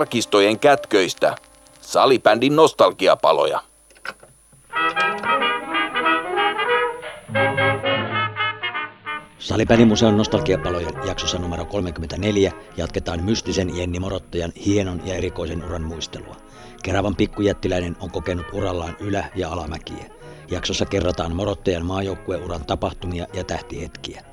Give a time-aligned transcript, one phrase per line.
[0.00, 1.36] arkistojen kätköistä.
[1.80, 3.62] Salibändin nostalgiapaloja.
[9.38, 16.36] Salibändimuseon nostalgiapalojen jaksossa numero 34 jatketaan mystisen Jenni Morottajan hienon ja erikoisen uran muistelua.
[16.82, 20.04] Keravan pikkujättiläinen on kokenut urallaan ylä- ja alamäkiä.
[20.50, 24.24] Jaksossa kerrotaan Morottajan maajoukkueuran tapahtumia ja tähtihetkiä.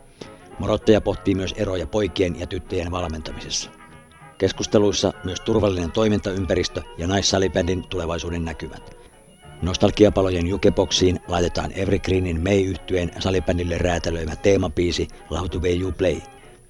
[0.60, 3.77] Morottaja pohtii myös eroja poikien ja tyttöjen valmentamisessa.
[4.38, 8.98] Keskusteluissa myös turvallinen toimintaympäristö ja naissalibändin tulevaisuuden näkymät.
[9.62, 16.18] Nostalgiapalojen jukeboksiin laitetaan Evergreenin May yhtyeen salibändille räätälöimä teemapiisi Love to You Play.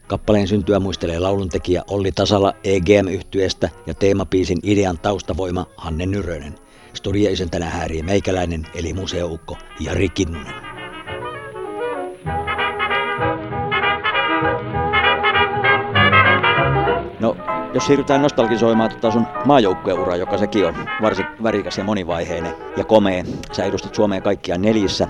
[0.08, 6.56] Kappaleen syntyä muistelee lauluntekijä Olli Tasala egm yhtyeestä ja teemapiisin idean taustavoima Hanne Nyrönen.
[6.94, 10.77] Studioisäntänä häärii meikäläinen eli museoukko Jari Kinnunen.
[17.74, 23.24] Jos siirrytään nostalgisoimaan tota sun maajoukkueuraa, joka sekin on varsin värikäs ja monivaiheinen ja komea.
[23.52, 25.08] Sä edustit Suomeen kaikkia neljässä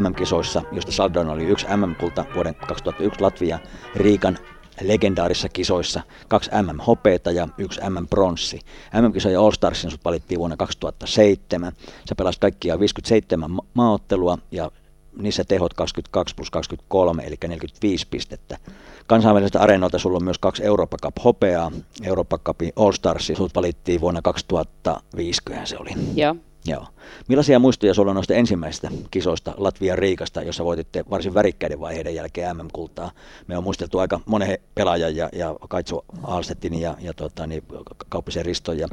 [0.00, 3.58] MM-kisoissa, josta saldoina oli yksi MM-kulta vuoden 2001 Latvia
[3.96, 4.38] Riikan
[4.82, 8.60] legendaarissa kisoissa, kaksi MM-hopeeta ja yksi MM-pronssi.
[9.02, 11.72] MM-kisoja All Starsin sut valittiin vuonna 2007.
[12.08, 14.70] Sä pelasit kaikkia 57 maaottelua ja
[15.16, 18.58] niissä tehot 22 plus 23, eli 45 pistettä.
[19.06, 21.72] Kansainväliseltä areenoilta sulla on myös kaksi Eurooppa Cup hopeaa.
[22.02, 25.90] Eurooppa Cupin All Stars, sut valittiin vuonna 2005, se oli.
[26.14, 26.36] Joo.
[26.68, 26.86] Joo.
[27.28, 32.56] Millaisia muistoja sulla on noista ensimmäisistä kisoista Latvian Riikasta, jossa voititte varsin värikkäiden vaiheiden jälkeen
[32.56, 33.10] MM-kultaa?
[33.46, 37.62] Me on muisteltu aika monen pelaajan ja, ja Kaitsu Alstettin ja, ja tota, niin,
[38.08, 38.88] Kauppisen Riston ja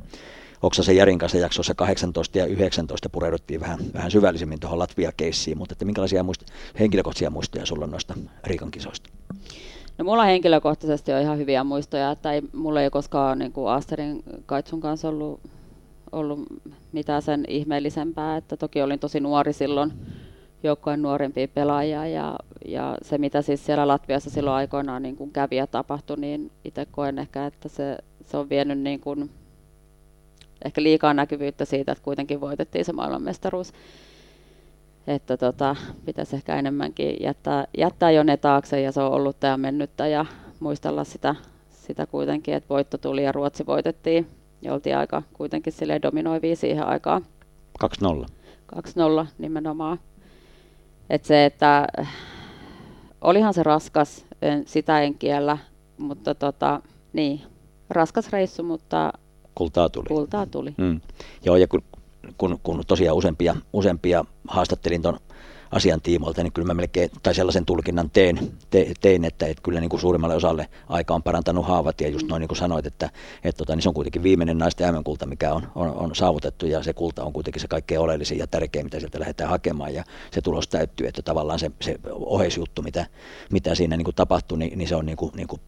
[0.61, 5.85] Oksasen Järin kanssa jaksossa 18 ja 19 pureuduttiin vähän, vähän syvällisemmin tuohon Latvia-keissiin, mutta että
[5.85, 9.09] minkälaisia muist- henkilökohtaisia muistoja sulla noista Riikan kisoista?
[9.97, 14.23] No mulla henkilökohtaisesti on ihan hyviä muistoja, että ei, mulla ei koskaan niin kuin Asterin
[14.45, 15.39] Kaitsun kanssa ollut,
[16.15, 16.39] ollut
[16.91, 19.93] mitään sen ihmeellisempää, että toki olin tosi nuori silloin,
[20.63, 22.35] joukkojen nuorempia pelaajia ja,
[22.67, 26.87] ja se mitä siis siellä Latviassa silloin aikoinaan niin kuin kävi ja tapahtui, niin itse
[26.91, 29.29] koen ehkä, että se, se on vienyt niin kuin
[30.65, 33.73] ehkä liikaa näkyvyyttä siitä, että kuitenkin voitettiin se maailmanmestaruus.
[35.07, 39.57] Että tota, pitäisi ehkä enemmänkin jättää, jättää jo ne taakse ja se on ollut ja
[39.57, 40.25] mennyttä ja
[40.59, 41.35] muistella sitä,
[41.69, 44.27] sitä kuitenkin, että voitto tuli ja Ruotsi voitettiin.
[44.65, 47.25] Ja oltiin aika kuitenkin sille dominoivia siihen aikaan.
[47.83, 48.25] 2-0.
[48.75, 49.99] 2-0 nimenomaan.
[51.09, 51.87] Et se, että
[53.21, 55.57] olihan se raskas, en, sitä en kiellä,
[55.97, 56.81] mutta tota,
[57.13, 57.41] niin,
[57.89, 59.13] raskas reissu, mutta
[59.55, 60.07] kultaa tuli.
[60.07, 60.73] Kultaa tuli.
[60.77, 61.01] Mm.
[61.45, 61.81] Joo, ja kun,
[62.37, 65.19] kun, kun tosiaan useampia, useampia haastattelin tuon
[65.75, 69.79] asian tiimoilta, niin kyllä mä melkein, tai sellaisen tulkinnan teen, te, tein, että, että kyllä
[69.79, 73.09] niin kuin suurimmalle osalle aika on parantanut haavat, ja just noin niin kuin sanoit, että,
[73.43, 76.83] että tota, niin se on kuitenkin viimeinen naisten MM-kulta, mikä on, on, on, saavutettu, ja
[76.83, 80.41] se kulta on kuitenkin se kaikkein oleellisin ja tärkein, mitä sieltä lähdetään hakemaan, ja se
[80.41, 83.05] tulos täyttyy, että tavallaan se, se oheisjuttu, mitä,
[83.51, 85.61] mitä siinä niin kuin tapahtui, niin, niin se on niin kuin, niin kuin,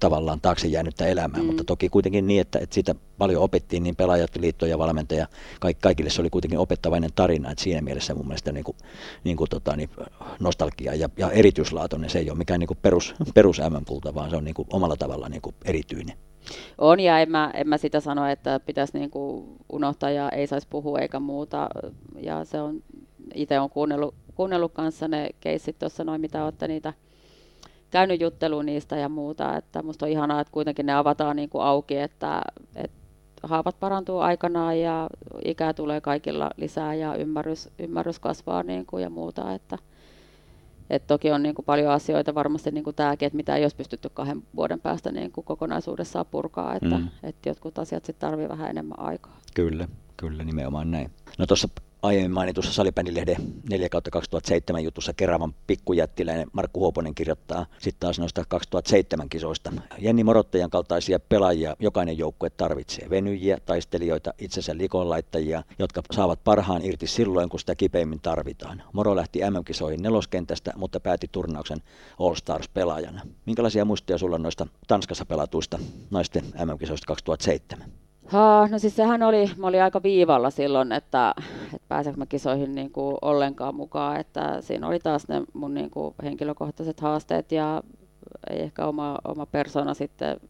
[0.00, 1.46] tavallaan taakse jäänyttä elämää, mm.
[1.46, 5.26] mutta toki kuitenkin niin, että, että siitä paljon opettiin, niin pelaajat, liitto ja valmentaja,
[5.60, 8.76] kaik, kaikille se oli kuitenkin opettavainen tarina, että siinä mielessä mun mielestä niin kuin,
[9.24, 9.90] niin kuin tota, niin
[10.40, 14.36] nostalgia ja, ja erityislaatuinen, se ei ole mikään niin kuin perus, perus MM-kulta, vaan se
[14.36, 16.16] on niin kuin omalla tavalla niin kuin erityinen.
[16.78, 20.46] On ja en mä, en mä sitä sano, että pitäisi niin kuin unohtaa ja ei
[20.46, 21.68] saisi puhua eikä muuta.
[22.20, 22.82] Ja se on,
[23.34, 26.92] itse on kuunnellut, kuunnellut kanssa ne keissit tuossa noin, mitä olette niitä
[27.90, 29.56] käynyt jutteluun niistä ja muuta.
[29.56, 32.42] Että musta on ihanaa, että kuitenkin ne avataan niin kuin auki, että,
[32.76, 33.01] että
[33.42, 35.08] haavat parantuu aikanaan ja
[35.44, 39.54] ikää tulee kaikilla lisää ja ymmärrys, ymmärrys kasvaa niin kuin ja muuta.
[39.54, 39.78] Että,
[40.90, 43.76] et toki on niin kuin paljon asioita varmasti niin kuin tämäkin, että mitä ei olisi
[43.76, 47.08] pystytty kahden vuoden päästä niin kuin kokonaisuudessaan purkaa, että, mm.
[47.22, 49.36] että jotkut asiat sitten tarvii vähän enemmän aikaa.
[49.54, 51.10] Kyllä, kyllä nimenomaan näin.
[51.38, 51.68] No tuossa
[52.02, 53.36] aiemmin mainitussa salibändilehden
[53.70, 59.72] 4 2007 jutussa Keravan pikkujättiläinen Markku Huoponen kirjoittaa sitten taas noista 2007 kisoista.
[59.98, 63.10] Jenni Morottajan kaltaisia pelaajia jokainen joukkue tarvitsee.
[63.10, 68.82] Venyjiä, taistelijoita, itsensä likonlaittajia, jotka saavat parhaan irti silloin, kun sitä kipeimmin tarvitaan.
[68.92, 71.78] Moro lähti MM-kisoihin neloskentästä, mutta päätti turnauksen
[72.18, 73.20] All Stars pelaajana.
[73.46, 75.78] Minkälaisia muistoja sulla noista Tanskassa pelatuista
[76.10, 78.01] naisten MM-kisoista 2007?
[78.70, 81.34] No siis sehän oli, mä olin aika viivalla silloin, että,
[81.64, 85.90] että pääsenkö mä kisoihin niin kuin ollenkaan mukaan, että siinä oli taas ne mun niin
[85.90, 87.82] kuin henkilökohtaiset haasteet ja
[88.50, 90.40] ei ehkä oma, oma persona sitten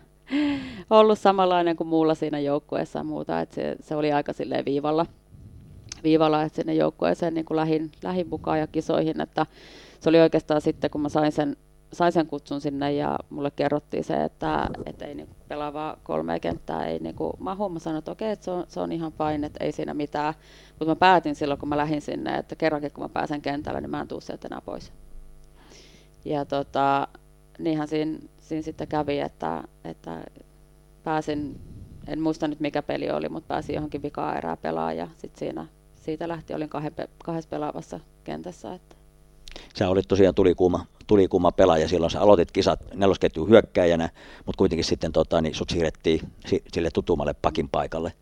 [0.90, 5.06] ollut samanlainen kuin muulla siinä joukkueessa ja muuta, että se, se oli aika silleen viivalla,
[6.04, 9.46] viivalla että sinne joukkueeseen niin kuin lähin, lähin mukaan ja kisoihin, että
[10.00, 11.56] se oli oikeastaan sitten, kun mä sain sen
[11.94, 16.86] sain sen kutsun sinne ja mulle kerrottiin se, että, että ei niinku pelaavaa kolme kenttää
[16.86, 17.68] ei niinku mahu.
[17.68, 20.34] Mä sanoin, että okei, että se on, se on ihan fine, että ei siinä mitään.
[20.68, 23.90] Mutta mä päätin silloin, kun mä lähdin sinne, että kerrankin kun mä pääsen kentälle, niin
[23.90, 24.92] mä en tuu sieltä enää pois.
[26.24, 27.08] Ja tota,
[27.58, 30.24] niinhän siinä, siinä sitten kävi, että, että
[31.04, 31.60] pääsin,
[32.06, 35.66] en muista nyt mikä peli oli, mutta pääsin johonkin vikaa erää pelaa ja sitten siinä,
[35.94, 38.74] siitä lähti olin kahden, kahdessa pelaavassa kentässä.
[38.74, 38.93] Että.
[39.78, 44.08] Sä olit tosiaan tulikuuma, tulikuuma pelaaja silloin, sä aloitit kisat nelosketjun hyökkäjänä,
[44.46, 46.20] mutta kuitenkin sitten tota, niin sut siirrettiin
[46.72, 48.12] sille tutummalle pakin paikalle.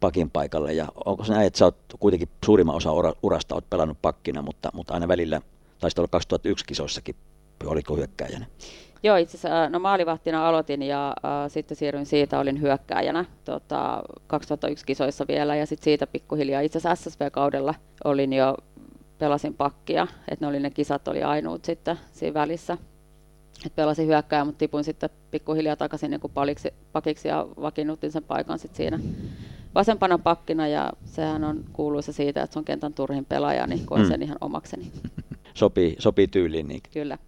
[0.00, 0.72] Pakin paikalle.
[0.72, 2.90] Ja onko se näin, että sä oot kuitenkin suurimman osa
[3.22, 5.40] urasta oot pelannut pakkina, mutta, mutta aina välillä,
[5.80, 7.16] taisi olla 2001 kisoissakin,
[7.66, 8.46] olitko hyökkäjänä?
[9.02, 14.86] Joo, itse asiassa no maalivahtina aloitin ja äh, sitten siirryin siitä, olin hyökkääjänä tota, 2001
[14.86, 17.74] kisoissa vielä ja sitten siitä pikkuhiljaa itse asiassa SSV-kaudella
[18.04, 18.54] olin jo,
[19.18, 22.78] pelasin pakkia, että ne oli ne kisat oli ainoat sitten siinä välissä.
[23.66, 28.58] Et pelasin hyökkääjä, mutta tipuin sitten pikkuhiljaa takaisin niin paliksi, pakiksi ja vakiinnutin sen paikan
[28.58, 29.00] sitten siinä
[29.76, 34.02] vasempana pakkina ja sehän on kuuluisa siitä, että se on kentän turhin pelaaja, niin koin
[34.02, 34.08] mm.
[34.08, 34.92] sen ihan omakseni.
[35.54, 36.68] Sopii, sopii tyyliin.
[36.68, 36.80] Niin.
[36.92, 37.18] Kyllä.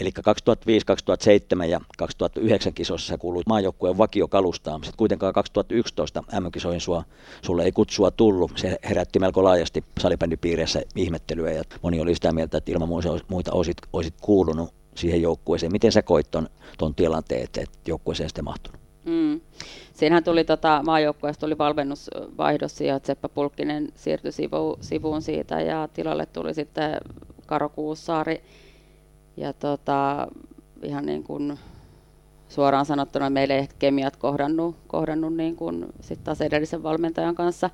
[0.00, 4.84] Eli 2005, 2007 ja 2009 kisoissa kuului maajoukkueen vakiokalustaan.
[4.84, 7.04] Sitten kuitenkaan 2011 MM-kisoihin sua,
[7.42, 8.52] sulle ei kutsua tullut.
[8.56, 12.88] Se herätti melko laajasti salibändipiireissä ihmettelyä ja moni oli sitä mieltä, että ilman
[13.28, 15.72] muita olisit, olisit kuulunut siihen joukkueeseen.
[15.72, 16.48] Miten sä koit ton,
[16.78, 18.80] ton tilanteen, että joukkueeseen sitten mahtunut?
[19.04, 19.40] Mm.
[19.92, 26.26] Siinähän tuli tota, maajoukkueesta tuli valmennusvaihdos ja Tseppä Pulkkinen siirtyi sivu, sivuun siitä ja tilalle
[26.26, 27.00] tuli sitten
[27.46, 28.42] Karo Kuussaari
[29.36, 30.28] ja tota,
[30.82, 31.58] ihan niin kuin
[32.48, 37.70] suoraan sanottuna meillä ei ehkä kemiat kohdannut, kohdannut niin kuin sit taas edellisen valmentajan kanssa.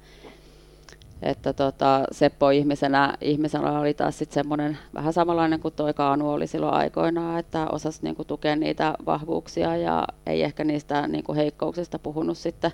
[1.22, 6.46] Että tota, Seppo ihmisenä, ihmisenä oli taas sitten semmoinen vähän samanlainen kuin toi Kaanu oli
[6.46, 11.36] silloin aikoinaan, että osasi niin kuin tukea niitä vahvuuksia ja ei ehkä niistä niin kuin
[11.36, 12.70] heikkouksista puhunut sitten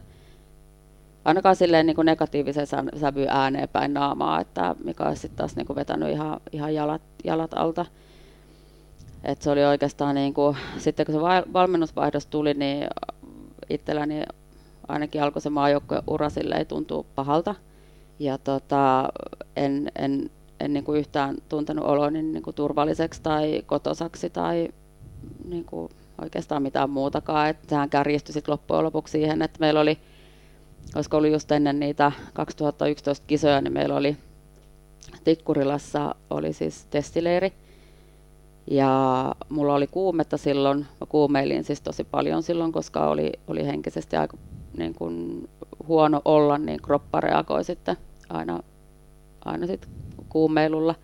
[1.24, 5.66] ainakaan silleen niin kuin negatiivisen sävy ääneen päin naamaa, että mikä olisi sitten taas niin
[5.66, 7.86] kuin vetänyt ihan, ihan jalat, jalat alta.
[9.24, 11.20] Et se oli oikeastaan niin kuin, sitten kun se
[11.52, 12.86] valmennusvaihdos tuli, niin
[13.70, 14.22] itselläni
[14.88, 17.54] ainakin alkoi se maajoukkojen ura silleen tuntuu pahalta.
[18.18, 19.08] Ja tota,
[19.56, 20.30] en, en,
[20.60, 24.68] en niin kuin yhtään tuntenut oloni niin kuin turvalliseksi tai kotosaksi tai
[25.48, 25.90] niin kuin
[26.22, 27.48] oikeastaan mitään muutakaan.
[27.48, 29.98] Et sehän kärjistyi sitten loppujen lopuksi siihen, että meillä oli,
[30.94, 34.16] olisiko ollut just ennen niitä 2011 kisoja, niin meillä oli
[35.24, 37.52] Tikkurilassa oli siis testileiri,
[38.70, 44.16] ja mulla oli kuumetta silloin, mä kuumeilin siis tosi paljon silloin, koska oli, oli henkisesti
[44.16, 44.36] aika
[44.76, 45.48] niin kuin
[45.88, 47.96] huono olla, niin kroppa reagoi sitten
[48.28, 48.60] aina,
[49.44, 49.88] aina sit
[50.28, 50.94] kuumeilulla.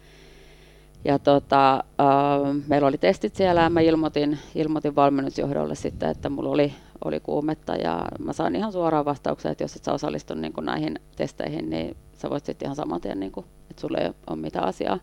[1.05, 6.51] Ja tota, äh, meillä oli testit siellä ja mä ilmoitin, ilmoitin valmennusjohdolle sitten, että mulla
[6.51, 6.73] oli,
[7.05, 7.77] oli kuumetta.
[7.77, 11.71] Ja mä sain ihan suoraan vastauksen, että jos et sä osallistu niin kuin näihin testeihin,
[11.71, 14.99] niin sä voit sitten ihan saman tien, niin kuin, että sulla ei ole mitään asiaa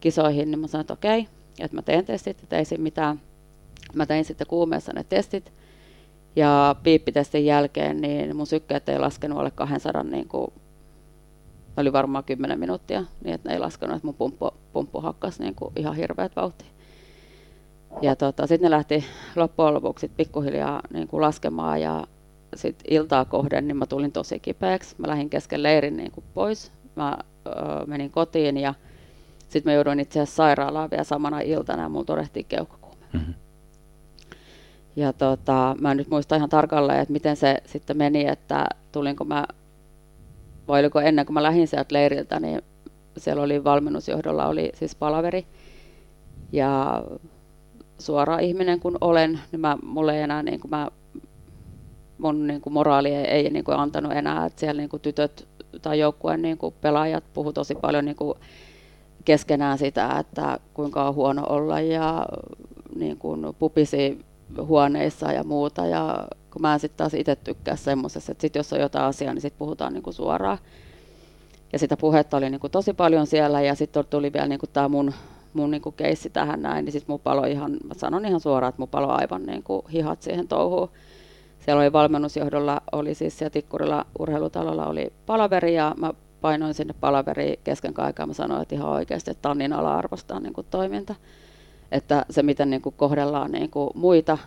[0.00, 3.20] kisoihin, niin mä sanoin, että okei, okay että mä teen testit, että ei siinä mitään.
[3.94, 5.52] Mä tein sitten kuumeessa ne testit
[6.36, 10.52] ja piippitestin jälkeen niin mun sykkeet ei laskenut alle 200, niin kuin,
[11.76, 15.54] oli varmaan 10 minuuttia, niin että ne ei laskenut, että mun pumppu, pumppu hakkas niin
[15.54, 16.68] kuin ihan hirveät vauhtia.
[18.02, 19.04] Ja tota, sitten ne lähti
[19.36, 22.06] loppujen lopuksi pikkuhiljaa niin kuin laskemaan ja
[22.54, 24.94] sitten iltaa kohden niin mä tulin tosi kipeäksi.
[24.98, 26.72] Mä lähdin kesken leirin niin kuin pois.
[26.96, 27.50] Mä ö,
[27.86, 28.74] menin kotiin ja
[29.50, 33.04] sitten mä jouduin itse asiassa sairaalaan vielä samana iltana ja mulla todettiin keuhkokuume.
[33.12, 33.34] Mm-hmm.
[34.96, 39.24] Ja tota, mä en nyt muista ihan tarkalleen, että miten se sitten meni, että tulinko
[39.24, 39.46] mä,
[40.68, 42.62] vai oliko ennen kuin mä lähdin sieltä leiriltä, niin
[43.16, 45.46] siellä oli valmennusjohdolla oli siis palaveri.
[46.52, 47.02] Ja
[47.98, 50.88] suora ihminen kun olen, niin mä, mulle ei enää niin kuin mä,
[52.18, 55.48] mun niin kuin moraali ei, ei niin kuin antanut enää, että siellä niin kuin tytöt
[55.82, 58.34] tai joukkueen niin kuin pelaajat puhu tosi paljon niin kuin
[59.24, 62.26] keskenään sitä, että kuinka on huono olla ja
[62.96, 64.24] niin kuin pupisi
[64.66, 65.86] huoneissa ja muuta.
[65.86, 69.42] Ja kun mä sitten taas itse tykkää semmoisessa, että sit jos on jotain asiaa, niin
[69.42, 70.58] sitten puhutaan niin kuin suoraan.
[71.72, 74.70] Ja sitä puhetta oli niin kuin tosi paljon siellä ja sitten tuli vielä niin kuin
[74.72, 75.12] tämä mun,
[75.52, 78.68] mun niin kuin keissi tähän näin, niin sitten mun palo ihan, mä sanon ihan suoraan,
[78.68, 80.90] että mun palo aivan niin kuin hihat siihen touhuun.
[81.58, 87.58] Siellä oli valmennusjohdolla, oli siis siellä Tikkurilla urheilutalolla oli palaveri ja mä painoin sinne palaveriin
[87.64, 88.28] kesken kaiken.
[88.28, 91.14] Mä sanoin, että ihan oikeasti, että tämä on niin ala-arvostaa niin kuin toiminta.
[91.92, 94.38] Että se, miten niin kuin kohdellaan niin kuin muita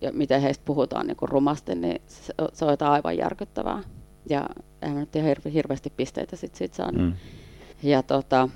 [0.00, 3.82] ja miten heistä puhutaan niin kuin rumasti, niin se, se on jotain aivan järkyttävää.
[4.30, 4.46] Ja
[4.82, 7.02] eihän nyt ihan hirve, hirveästi pisteitä sit siitä saanut.
[7.02, 7.12] Mm.
[7.82, 8.48] Ja tota,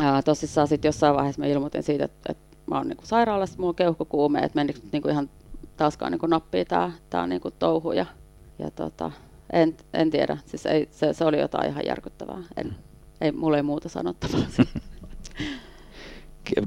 [0.00, 3.68] ää, tosissaan sitten jossain vaiheessa mä ilmoitin siitä, että, että mä oon niin sairaalassa, mulla
[3.68, 5.30] on keuhkokuume, että menikö niin kuin ihan
[5.76, 7.92] taaskaan niin kuin nappii tämä, tämä niin kuin touhu.
[7.92, 8.06] Ja,
[8.58, 9.12] ja tota,
[9.52, 12.42] en, en tiedä, siis ei, se, se, oli jotain ihan järkyttävää.
[12.56, 12.76] En,
[13.20, 14.40] ei, mulla ei muuta sanottavaa.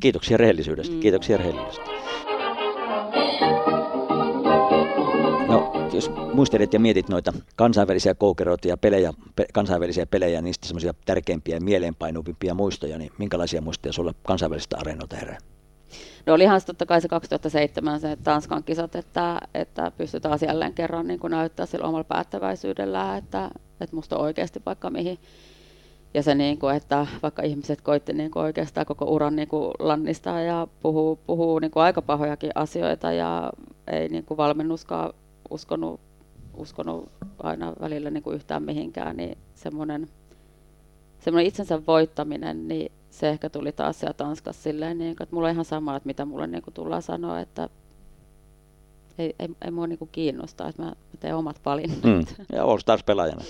[0.02, 0.96] Kiitoksia rehellisyydestä.
[0.96, 1.00] Mm.
[1.00, 1.92] Kiitoksia rehellisyydestä.
[5.48, 10.94] No, jos muistelet ja mietit noita kansainvälisiä koukeroita ja pelejä, pe, kansainvälisiä pelejä, niistä semmoisia
[11.06, 15.38] tärkeimpiä ja mieleenpainuvimpia muistoja, niin minkälaisia muistoja sulla kansainvälisistä areenoilta herää?
[16.26, 21.08] No olihan se totta kai se 2007 se Tanskan kisat, että, että pystytään jälleen kerran
[21.08, 23.50] niin kuin näyttää sillä omalla päättäväisyydellä, että,
[23.82, 25.18] että musta oikeasti vaikka mihin.
[26.14, 29.72] Ja se, niin kuin, että vaikka ihmiset koitti niin kuin oikeastaan koko uran niin kuin
[29.80, 33.52] lannistaa ja puhuu, puhuu niin kuin aika pahojakin asioita ja
[33.88, 35.14] ei niin kuin valmennuskaan
[35.50, 36.00] uskonut,
[36.54, 37.12] uskonut
[37.44, 40.08] aina välillä niin kuin yhtään mihinkään, niin semmoinen,
[41.20, 45.54] semmoinen itsensä voittaminen, niin se ehkä tuli taas siellä Tanskassa silleen, niin, että mulla on
[45.54, 47.70] ihan sama, että mitä mulle niin kuin tullaan sanoa, että
[49.18, 52.04] ei, ei, ei mua niin kuin kiinnosta, että mä, mä teen omat valinnat.
[52.04, 52.26] Mm.
[52.54, 53.42] Ja All Stars pelaajana.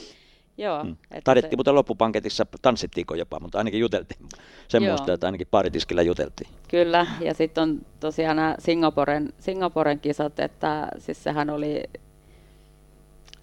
[0.57, 0.83] Joo.
[0.83, 0.95] Mm.
[1.23, 1.55] Taidettiin se...
[1.55, 4.19] mutta loppupanketissa, tanssittiinko jopa, mutta ainakin juteltiin.
[4.67, 6.49] Sen muista, että ainakin paaritiskillä juteltiin.
[6.67, 11.83] Kyllä, ja sitten on tosiaan nämä Singaporen, Singaporen kisat, että siis sehän oli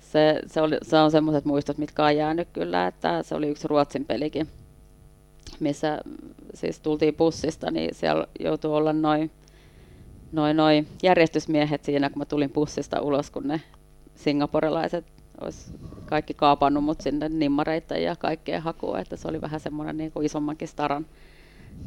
[0.00, 3.68] se, se, oli, se on semmoiset muistot, mitkä on jäänyt kyllä, että se oli yksi
[3.68, 4.48] Ruotsin pelikin,
[5.60, 6.00] missä
[6.54, 9.30] siis tultiin bussista, niin siellä joutui olla noin
[10.32, 13.60] noi, noi järjestysmiehet siinä, kun mä tulin bussista ulos, kun ne
[14.14, 15.04] singaporelaiset
[15.40, 15.72] olisi
[16.06, 20.26] kaikki kaapannut mut sinne nimmareita ja kaikkea hakua, että se oli vähän semmoinen niin kuin
[20.26, 21.06] isommankin staran,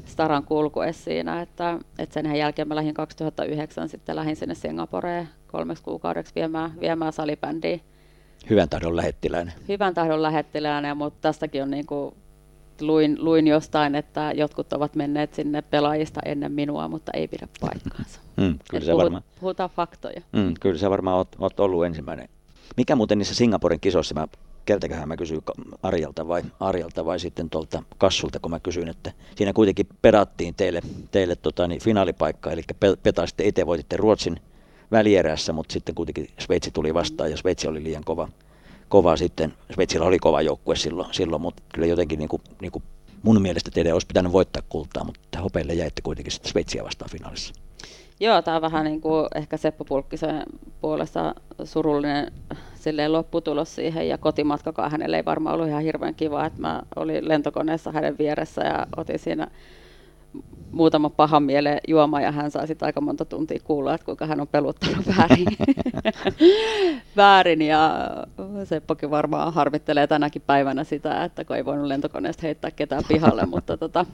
[0.05, 5.83] staran kulkue siinä, että, että sen jälkeen mä lähdin 2009 sitten lähdin sinne Singaporeen kolmeksi
[5.83, 7.79] kuukaudeksi viemään, viemään salibändiä.
[8.49, 9.53] Hyvän tahdon lähettiläinen.
[9.67, 12.15] Hyvän tahdon lähettiläinen, mutta tästäkin on niin kuin
[12.81, 18.19] luin, luin jostain, että jotkut ovat menneet sinne pelaajista ennen minua, mutta ei pidä paikkaansa.
[18.37, 19.23] Mm, kyllä se puhut, varmaan.
[19.39, 20.21] Puhutaan faktoja.
[20.31, 22.29] Mm, kyllä se varmaan olet, olet ollut ensimmäinen.
[22.77, 24.27] Mikä muuten niissä Singaporen kisoissa, mä,
[24.65, 25.41] keltäköhän mä kysyin
[25.83, 30.81] Arjalta vai, Arjalta vai sitten tuolta Kassulta, kun mä kysyin, että siinä kuitenkin pedattiin teille,
[31.11, 32.61] teille tota, niin, finaalipaikka, eli
[33.03, 34.39] petasitte itse, voititte Ruotsin
[34.91, 38.27] välierässä, mutta sitten kuitenkin Sveitsi tuli vastaan ja Sveitsi oli liian kova,
[38.91, 39.53] kova sitten.
[39.73, 42.83] Sveitsillä oli kova joukkue silloin, silloin mutta kyllä jotenkin niin kuin, niin kuin
[43.23, 47.53] mun mielestä teidän olisi pitänyt voittaa kultaa, mutta hopeille jäitte kuitenkin sitten Sveitsiä vastaan finaalissa.
[48.19, 50.43] Joo, tämä on vähän niin kuin ehkä Seppo Pulkkisen
[50.81, 52.31] puolesta surullinen
[52.75, 57.27] silleen lopputulos siihen ja kotimatkakaan hänelle ei varmaan ollut ihan hirveän kiva, että mä olin
[57.27, 59.47] lentokoneessa hänen vieressä ja otin siinä
[60.71, 64.41] muutama pahan mieleen juoma ja hän sai sitten aika monta tuntia kuulla, että kuinka hän
[64.41, 65.45] on peluttanut väärin.
[67.17, 67.95] väärin ja
[68.63, 73.77] Seppokin varmaan harmittelee tänäkin päivänä sitä, että kun ei voinut lentokoneesta heittää ketään pihalle, mutta
[73.77, 74.05] tota,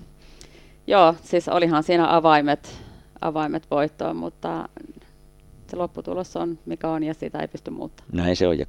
[0.88, 2.82] joo, siis olihan siinä avaimet,
[3.22, 4.70] avaimet voittoon, mutta
[5.68, 8.18] se lopputulos on mikä on ja sitä ei pysty muuttamaan.
[8.18, 8.66] Näin se on ja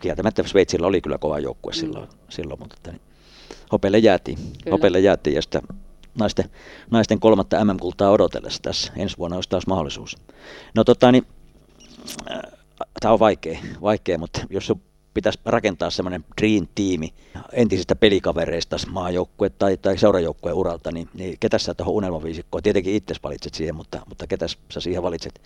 [0.00, 1.76] kieltämättä Sveitsillä oli kyllä kova joukkue mm.
[1.76, 3.00] silloin, silloin mutta niin,
[3.72, 4.38] hopeille jäätiin,
[4.70, 5.62] hopeille jäätiin ja sitä
[6.18, 6.44] naisten,
[6.90, 8.92] naisten kolmatta MM-kultaa odotellessa tässä.
[8.96, 10.16] Ensi vuonna olisi taas mahdollisuus.
[10.74, 11.26] No tota, niin,
[12.30, 12.40] äh,
[13.00, 14.72] tämä on vaikea, vaikea, mutta jos
[15.14, 17.14] pitäisi rakentaa semmoinen dream tiimi
[17.52, 22.62] entisistä pelikavereista, maajoukkue tai, tai seurajoukkueen uralta, niin, niin ketä sä tuohon unelmaviisikkoon?
[22.62, 25.40] Tietenkin itse valitset siihen, mutta, mutta ketä sä siihen valitset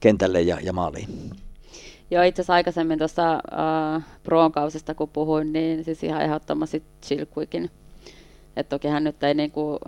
[0.00, 1.30] kentälle ja, ja maaliin?
[2.10, 7.70] Joo, itse asiassa aikaisemmin tuossa äh, Proon kausista kun puhuin, niin siis ihan ehdottomasti Chilquikin
[8.58, 9.78] että toki hän nyt ei niin kuin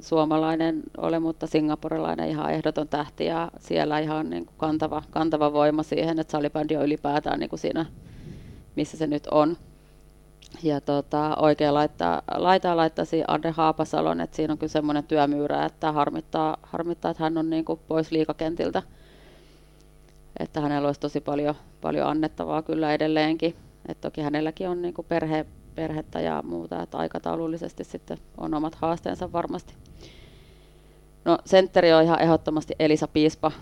[0.00, 5.82] suomalainen ole, mutta singaporelainen ihan ehdoton tähti ja siellä ihan niin kuin kantava, kantava voima
[5.82, 7.86] siihen, että salibändi on ylipäätään niin kuin siinä,
[8.76, 9.56] missä se nyt on.
[10.62, 15.92] Ja tota, oikein laittaa, laitaa laittaisi Andre Haapasalon, että siinä on kyllä semmoinen työmyyrä, että
[15.92, 18.82] harmittaa, harmittaa että hän on niin kuin pois liikakentiltä.
[20.38, 23.54] Että hänellä olisi tosi paljon, paljon annettavaa kyllä edelleenkin.
[23.88, 28.74] että toki hänelläkin on niin kuin perhe, perhettä ja muuta, että aikataulullisesti sitten on omat
[28.74, 29.74] haasteensa varmasti.
[31.24, 33.52] No sentteri on ihan ehdottomasti Elisa Piispa,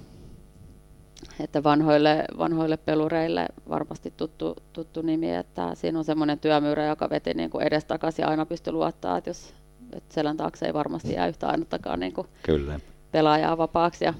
[1.40, 7.34] että vanhoille, vanhoille pelureille varmasti tuttu, tuttu nimi, että siinä on semmoinen työmyyrä, joka veti
[7.34, 9.54] niin kuin edestakaisin ja aina pystyi luottaa, että jos
[9.92, 12.80] että selän taakse ei varmasti jää yhtä ainuttakaan niin kuin Kyllä.
[13.12, 14.04] pelaajaa vapaaksi.
[14.04, 14.14] Ja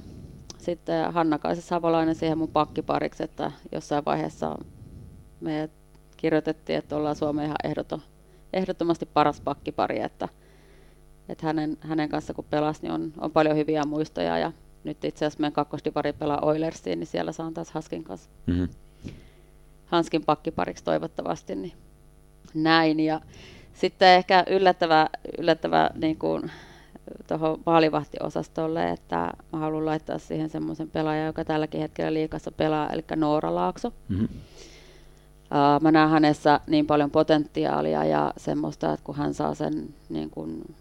[0.58, 4.58] sitten Hanna Kaisa Savolainen siihen mun pakkipariksi, että jossain vaiheessa
[5.40, 5.70] me
[6.24, 8.02] kirjoitettiin, että ollaan Suomen ihan ehdoton,
[8.52, 10.28] ehdottomasti paras pakkipari, että,
[11.28, 14.52] että hänen, hänen kanssa kun pelasi, niin on, on paljon hyviä muistoja ja
[14.84, 18.30] nyt itse asiassa meidän kakkosdivari pelaa Oilersiin, niin siellä saan taas Haskin kanssa.
[18.46, 18.68] Mm-hmm.
[19.86, 21.72] Hanskin pakkipariksi toivottavasti, niin
[22.54, 23.00] näin.
[23.00, 23.20] Ja
[23.72, 26.50] sitten ehkä yllättävä, yllättävä niin kuin,
[27.28, 33.04] tuohon maalivahtiosastolle, että mä haluan laittaa siihen semmoisen pelaajan, joka tälläkin hetkellä liikassa pelaa, eli
[33.16, 33.92] Noora Laakso.
[34.08, 34.28] Mm-hmm.
[35.80, 40.74] Mä näen hänessä niin paljon potentiaalia ja semmoista, että kun hän saa sen niin kuin,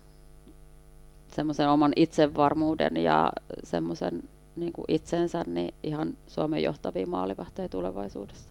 [1.36, 3.32] semmoisen oman itsevarmuuden ja
[3.63, 4.24] semmoisen
[4.55, 8.50] niin kuin itsensä, niin ihan Suomen johtavia maalivahteja tulevaisuudessa.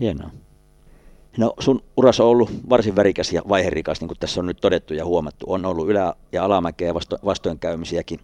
[0.00, 0.30] Hienoa.
[1.38, 4.94] No sun uras on ollut varsin värikäs ja vaiherikas, niin kuin tässä on nyt todettu
[4.94, 5.46] ja huomattu.
[5.48, 8.20] On ollut ylä- ja alamäkeä vasto- vastoinkäymisiäkin.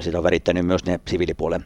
[0.00, 1.64] Sitä on värittänyt myös ne siviilipuolen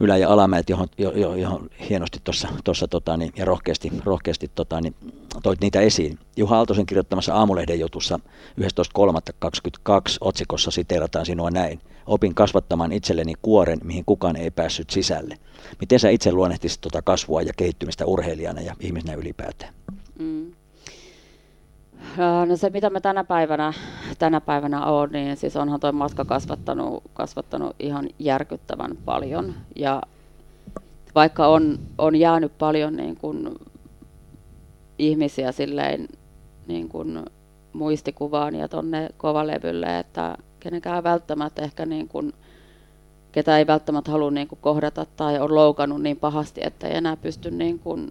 [0.00, 2.18] ylä- ja alamäet, johon, johon, johon hienosti
[2.64, 4.94] tuossa tota, niin, ja rohkeasti, rohkeasti tota, niin,
[5.42, 6.18] toit niitä esiin.
[6.36, 8.20] Juha Aaltosen kirjoittamassa Aamulehden jutussa
[8.60, 11.80] 11.3.22 otsikossa siteerataan sinua näin.
[12.06, 15.38] Opin kasvattamaan itselleni kuoren, mihin kukaan ei päässyt sisälle.
[15.80, 19.74] Miten sä itse luonnehtisit tuota kasvua ja kehittymistä urheilijana ja ihmisenä ylipäätään?
[20.18, 20.52] Mm.
[22.46, 23.72] No se, mitä me tänä päivänä,
[24.18, 29.54] tänä päivänä on, niin siis onhan tuo matka kasvattanut, kasvattanut ihan järkyttävän paljon.
[29.76, 30.02] Ja
[31.14, 33.58] vaikka on, on jäänyt paljon niin kuin
[34.98, 36.08] ihmisiä silleen
[36.66, 37.24] niin kuin
[37.72, 42.32] muistikuvaan ja tuonne kovalevylle, että kenenkään välttämättä ehkä niin kuin,
[43.32, 47.50] ketä ei välttämättä halua niin kohdata tai on loukannut niin pahasti, että ei enää pysty
[47.50, 48.10] niin kuin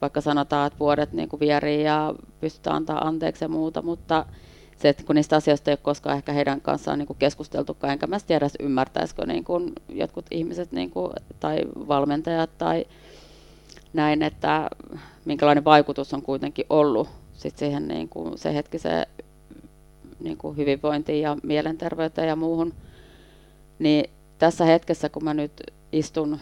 [0.00, 4.26] vaikka sanotaan, että vuodet niin kuin vierii ja pystytään antaa anteeksi ja muuta, mutta
[4.76, 8.18] se, että kun niistä asioista ei ole koskaan ehkä heidän kanssaan niin keskusteltukaan, enkä mä
[8.26, 12.84] tiedä, ymmärtäisikö niin kuin jotkut ihmiset niin kuin, tai valmentajat tai
[13.92, 14.70] näin, että
[15.24, 19.06] minkälainen vaikutus on kuitenkin ollut sit siihen niin kuin se hetki se
[20.20, 22.74] niin kuin hyvinvointiin ja mielenterveyteen ja muuhun,
[23.78, 25.52] niin tässä hetkessä, kun mä nyt
[25.92, 26.38] istun,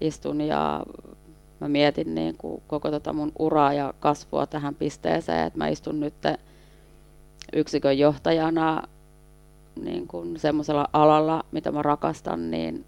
[0.00, 0.82] istun ja
[1.60, 6.00] mä mietin niin kuin koko tota mun uraa ja kasvua tähän pisteeseen, että mä istun
[6.00, 6.14] nyt
[7.52, 8.82] yksikön johtajana
[9.82, 12.84] niin kuin semmoisella alalla, mitä mä rakastan, niin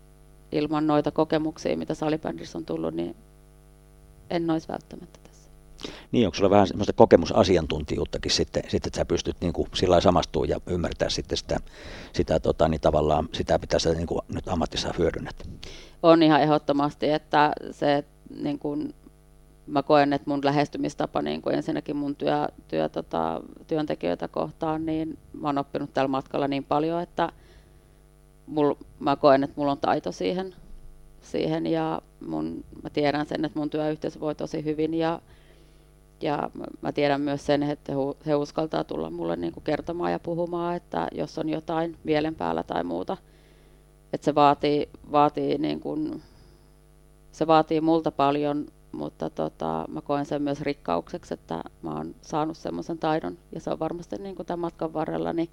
[0.52, 3.16] ilman noita kokemuksia, mitä salibändissä on tullut, niin
[4.30, 5.50] en olisi välttämättä tässä.
[6.12, 10.44] Niin, onko sulla vähän semmoista kokemusasiantuntijuuttakin sitten, sitten että sä pystyt niin kuin sillä samastua
[10.46, 11.56] ja ymmärtää sitten sitä,
[12.12, 15.48] sitä tota, niin tavallaan sitä, mitä sä niin kuin nyt ammatissa hyödynnät?
[16.02, 18.94] On ihan ehdottomasti, että se, niin kuin
[19.68, 25.18] mä koen, että mun lähestymistapa niin kuin ensinnäkin mun työ, työ, tota, työntekijöitä kohtaan, niin
[25.32, 27.32] mä oon oppinut tällä matkalla niin paljon, että
[28.46, 30.54] mul, mä koen, että mulla on taito siihen,
[31.20, 35.20] siihen ja mun, mä tiedän sen, että mun työyhteisö voi tosi hyvin ja,
[36.20, 36.50] ja
[36.82, 37.92] mä tiedän myös sen, että
[38.26, 42.62] he, uskaltaa tulla mulle niin kuin kertomaan ja puhumaan, että jos on jotain mielen päällä
[42.62, 43.16] tai muuta,
[44.12, 46.22] että se vaatii, vaatii niin kuin
[47.38, 52.56] se vaatii multa paljon, mutta tota, mä koen sen myös rikkaukseksi, että mä oon saanut
[52.56, 55.48] semmoisen taidon ja se on varmasti niin kuin tämän matkan varrella niin,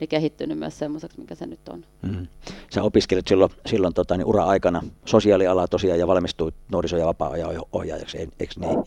[0.00, 1.84] niin kehittynyt myös semmoiseksi, mikä se nyt on.
[2.02, 2.26] Mm.
[2.74, 8.18] Sä opiskelit silloin, silloin tota, niin ura-aikana sosiaalialaa tosiaan ja valmistuit nuoriso- ja vapaa-ajan ohjaajaksi,
[8.18, 8.84] eikö niin?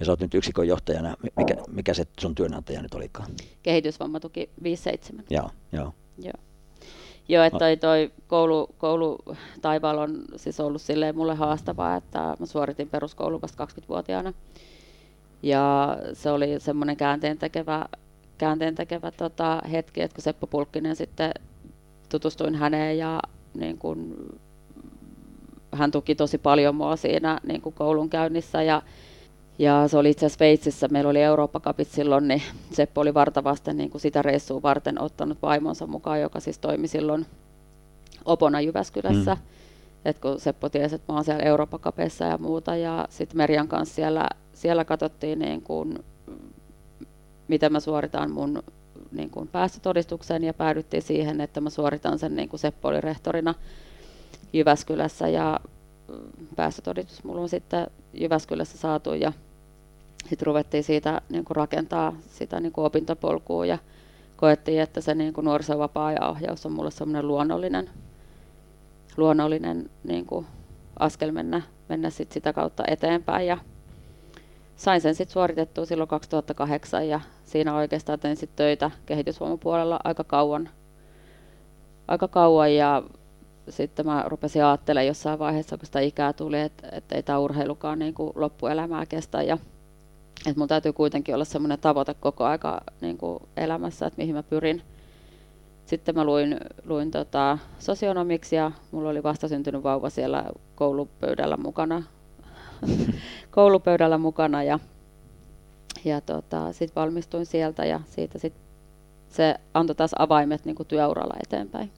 [0.00, 1.16] Ja sä oot nyt yksikön johtajana.
[1.36, 3.30] Mikä, mikä se sun työnantaja nyt olikaan?
[3.62, 5.24] Kehitysvammatuki 57.
[5.30, 5.94] Joo, joo.
[6.18, 6.51] joo.
[7.28, 9.18] Joo, että toi, toi koulu, koulu
[9.60, 14.32] taivaalla on siis ollut silleen mulle haastavaa, että mä suoritin peruskoulu vasta 20-vuotiaana.
[15.42, 17.86] Ja se oli semmoinen käänteen tekevä,
[18.38, 21.32] käänteen tekevä tota, hetki, että kun Seppo Pulkkinen sitten
[22.08, 23.20] tutustuin häneen ja
[23.54, 24.16] niin kun,
[25.72, 28.82] hän tuki tosi paljon mua siinä niin koulun käynnissä ja
[29.58, 33.74] ja se oli itse asiassa Sveitsissä, meillä oli Eurooppa Cupit silloin, niin Seppo oli vartavasti
[33.74, 37.26] niin kuin sitä reissua varten ottanut vaimonsa mukaan, joka siis toimi silloin
[38.24, 39.34] opona Jyväskylässä.
[39.34, 39.40] Mm.
[40.04, 43.68] Et kun Seppo tiesi, että mä oon siellä Eurooppa Cupissa ja muuta, ja sitten Merjan
[43.68, 45.98] kanssa siellä, siellä katsottiin, niin kuin,
[47.48, 48.62] miten mä suoritan mun
[49.12, 53.54] niin kuin päästötodistuksen, ja päädyttiin siihen, että mä suoritan sen, niin kuin Seppo oli rehtorina
[54.52, 55.60] Jyväskylässä, ja
[56.56, 59.32] päästötodistus mulla on sitten Jyväskylässä saatu, ja
[60.28, 63.78] sitten ruvettiin siitä niin kuin rakentaa sitä niin kuin opintopolkua ja
[64.36, 67.90] koettiin, että se niin kuin nuorisovapaa ohjaus on mulle semmoinen luonnollinen,
[69.16, 70.46] luonnollinen niin kuin
[70.98, 73.46] askel mennä, mennä sit sitä kautta eteenpäin.
[73.46, 73.58] Ja
[74.76, 80.68] sain sen sitten suoritettua silloin 2008 ja siinä oikeastaan tein sit töitä kehitysvoimapuolella aika kauan,
[82.08, 83.02] aika kauan ja
[83.68, 87.98] sitten mä rupesin ajattelemaan jossain vaiheessa, kun sitä ikää tuli, että, että ei tämä urheilukaan
[87.98, 89.58] niin kuin loppuelämää kestä ja
[90.46, 94.42] että mun täytyy kuitenkin olla semmoinen tavoite koko aika niin kuin elämässä, että mihin mä
[94.42, 94.82] pyrin.
[95.86, 100.44] Sitten mä luin, luin tota, sosionomiksi ja mulla oli vastasyntynyt vauva siellä
[100.74, 102.02] koulupöydällä mukana,
[103.50, 104.78] koulupöydällä mukana ja,
[106.04, 108.62] ja tota, sitten valmistuin sieltä ja siitä sitten
[109.28, 111.90] se antoi taas avaimet niin kuin työuralla eteenpäin.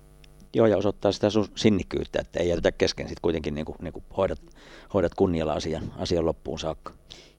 [0.54, 3.92] Joo, ja osoittaa sitä sun sinnikkyyttä, että ei jätetä kesken, sitten kuitenkin niin kuin, niin
[3.92, 4.40] kuin hoidat,
[4.94, 6.92] hoidat kunnialla asian, asian loppuun saakka.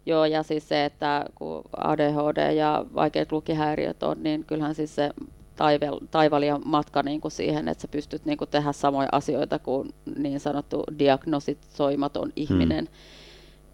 [0.06, 5.12] Joo, ja siis se, että kun ADHD ja vaikeat lukihäiriöt on, niin kyllähän siis se
[5.56, 9.94] taival, taivalia matka niin kuin siihen, että sä pystyt niin kuin tehdä samoja asioita kuin
[10.18, 12.86] niin sanottu diagnosisoimaton ihminen.
[12.86, 13.25] Hmm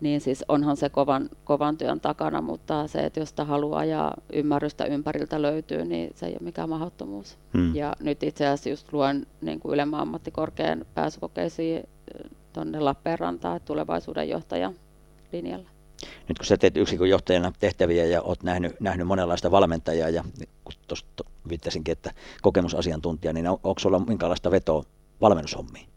[0.02, 4.12] niin siis onhan se kovan, kovan työn takana, mutta se, että jos sitä haluaa ja
[4.34, 7.38] ymmärrystä ympäriltä löytyy, niin se ei ole mikään mahdottomuus.
[7.54, 7.76] Hmm.
[7.76, 11.84] Ja nyt itse asiassa just luen niin kuin ylemmän ammattikorkean pääsykokeisiin
[12.54, 14.76] tuonne Lappeenrantaan tulevaisuuden johtajan
[15.32, 15.70] linjalla.
[16.28, 20.24] Nyt kun sä teet yksikön johtajana tehtäviä ja olet nähnyt, nähnyt monenlaista valmentajaa ja
[20.64, 21.06] kun tuossa
[21.50, 22.12] viittasinkin, että
[22.42, 24.84] kokemusasiantuntija, niin on, onko sulla minkälaista vetoa
[25.22, 25.88] valmennushommiin?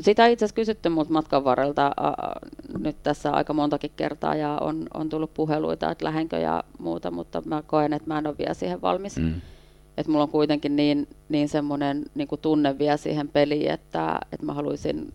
[0.00, 2.12] Sitä on itse asiassa kysytty minulta matkan varrelta äh,
[2.78, 7.42] nyt tässä aika montakin kertaa ja on, on tullut puheluita, että lähenkö ja muuta, mutta
[7.44, 9.16] mä koen, että mä en ole vielä siihen valmis.
[9.16, 9.34] Mm.
[9.96, 14.54] Että mulla on kuitenkin niin, niin semmoinen niin tunne vielä siihen peliin, että, että mä
[14.54, 15.12] haluaisin,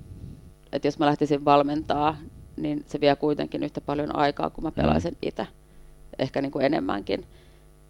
[0.72, 2.18] että jos mä lähtisin valmentaa,
[2.58, 5.18] niin se vie kuitenkin yhtä paljon aikaa, kun mä pelaisin mm.
[5.22, 5.48] itse.
[6.20, 7.26] Ehkä niin kuin enemmänkin.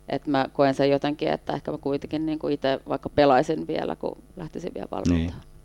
[0.09, 3.95] Että mä koen sen jotenkin, että ehkä mä kuitenkin niin kuin itse vaikka pelaisin vielä,
[3.95, 5.39] kun lähtisin vielä valmentaa.
[5.39, 5.56] Niin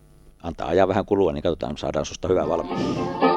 [0.43, 3.32] antaa ajaa vähän kulua, niin katsotaan, saadaan susta hyvä valmis.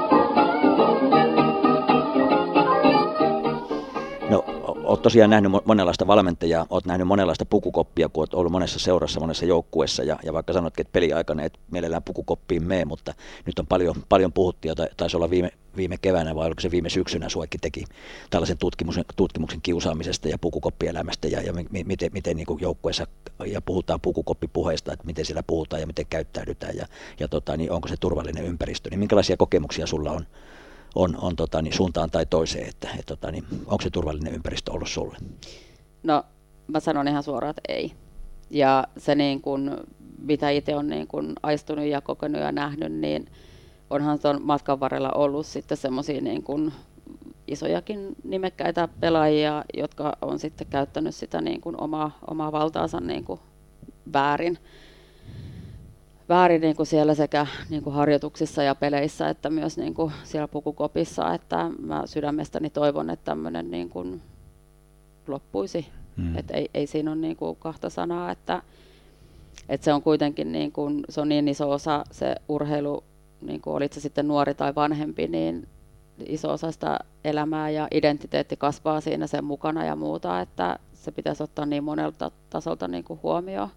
[5.05, 10.03] Tosiaan nähnyt monenlaista valmentajaa, olet nähnyt monenlaista pukukoppia, kun olet ollut monessa seurassa, monessa joukkueessa,
[10.03, 13.13] ja, ja vaikka sanotkin, että peliaikana et mielellään pukukoppiin mene, mutta
[13.45, 16.89] nyt on paljon, paljon puhuttu, tai taisi olla viime, viime keväänä vai oliko se viime
[16.89, 17.85] syksynä Suekki teki
[18.29, 21.53] tällaisen tutkimuksen, tutkimuksen kiusaamisesta ja pukukoppielämästä ja, ja
[21.85, 23.07] miten, miten niin joukkueessa
[23.45, 26.85] ja puhutaan pukukoppipuheista, että miten siellä puhutaan ja miten käyttäydytään ja,
[27.19, 30.25] ja tota, niin onko se turvallinen ympäristö, niin minkälaisia kokemuksia sulla on,
[30.95, 34.71] on, on tota, niin suuntaan tai toiseen, että et, tota, niin onko se turvallinen ympäristö
[34.71, 35.17] ollut sulle?
[36.03, 36.23] No
[36.67, 37.91] mä sanon ihan suoraan, että ei.
[38.49, 39.77] Ja se niin kun,
[40.19, 43.25] mitä itse on niin kun aistunut ja kokenut ja nähnyt, niin
[43.89, 46.73] onhan tuon matkan varrella ollut sitten semmoisia niin kuin
[47.47, 53.39] isojakin nimekkäitä pelaajia, jotka on sitten käyttänyt sitä niin kuin omaa, omaa valtaansa niin kuin
[54.13, 54.57] väärin,
[56.29, 60.47] väärin niin kuin siellä sekä niin kuin harjoituksissa ja peleissä että myös niin kuin siellä
[60.47, 64.21] pukukopissa, että mä sydämestäni toivon, että tämmöinen niin kuin
[65.27, 65.87] loppuisi.
[66.17, 66.37] Mm.
[66.37, 68.61] Et ei, ei siinä ole niin kuin kahta sanaa, että,
[69.69, 73.03] että se on kuitenkin niin kuin, se on niin iso osa se urheilu
[73.41, 75.67] niin kuin olit se sitten nuori tai vanhempi, niin
[76.25, 81.43] iso osa sitä elämää ja identiteetti kasvaa siinä sen mukana ja muuta, että se pitäisi
[81.43, 83.69] ottaa niin monelta tasolta niin kuin huomioon.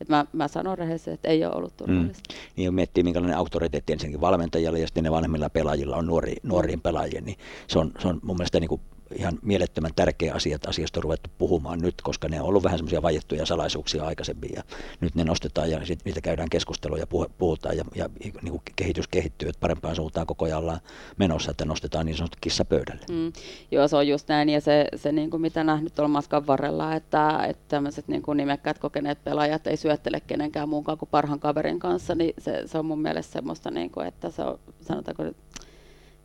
[0.00, 2.34] Et mä, mä sanon rehellisesti, että ei ole ollut turvallista.
[2.34, 2.38] Mm.
[2.56, 7.24] Niin miettii, minkälainen auktoriteetti ensinnäkin valmentajalla ja sitten ne vanhemmilla pelaajilla on nuori, nuoriin pelaajien,
[7.24, 8.80] niin se on, se on mun mielestä niin kuin
[9.14, 12.78] ihan mielettömän tärkeä asia, että asiasta on ruvettu puhumaan nyt, koska ne on ollut vähän
[12.78, 14.62] semmoisia vaiettuja salaisuuksia aikaisemmin ja
[15.00, 17.06] nyt ne nostetaan ja sitten niitä käydään keskustelua ja
[17.38, 20.80] puhutaan ja, ja niin kuin kehitys kehittyy, että parempaan suuntaan koko ajan ollaan
[21.16, 23.04] menossa, että nostetaan niin sanottu kissa pöydälle.
[23.10, 23.32] Mm.
[23.70, 26.94] Joo, se on just näin ja se, se niin kuin mitä nähnyt tuolla matkan varrella,
[26.94, 31.78] että, että tämmöiset niin kuin nimekkäät kokeneet pelaajat ei syöttele kenenkään muunkaan kuin parhaan kaverin
[31.78, 35.24] kanssa, niin se, se on mun mielestä semmoista, niin kuin, että se on, sanotaanko,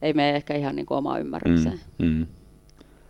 [0.02, 1.80] ei mene ehkä ihan niin kuin omaa ymmärrykseen.
[1.98, 2.28] Mm, mm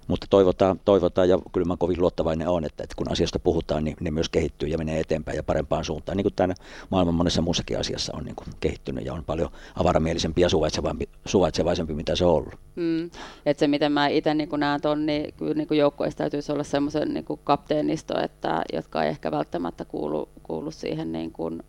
[0.10, 3.98] mutta toivotaan, toivotaan ja kyllä mä kovin luottavainen on, että, että kun asiasta puhutaan, niin
[4.00, 6.54] ne myös kehittyy ja menee eteenpäin ja parempaan suuntaan, niin kuin tämä
[6.90, 11.94] maailman monessa muussakin asiassa on niin kuin kehittynyt ja on paljon avaramielisempi ja suvaitsevaisempi, suvaitsevaisempi
[11.94, 12.54] mitä se on ollut.
[12.76, 13.10] Mm.
[13.46, 17.14] Et se, miten mä itse niin näen tuon, niin kyllä niin joukkueessa täytyisi olla semmoisen
[17.14, 21.64] niin kapteenisto, että, jotka ei ehkä välttämättä kuulu, kuulu siihen, niin kuin,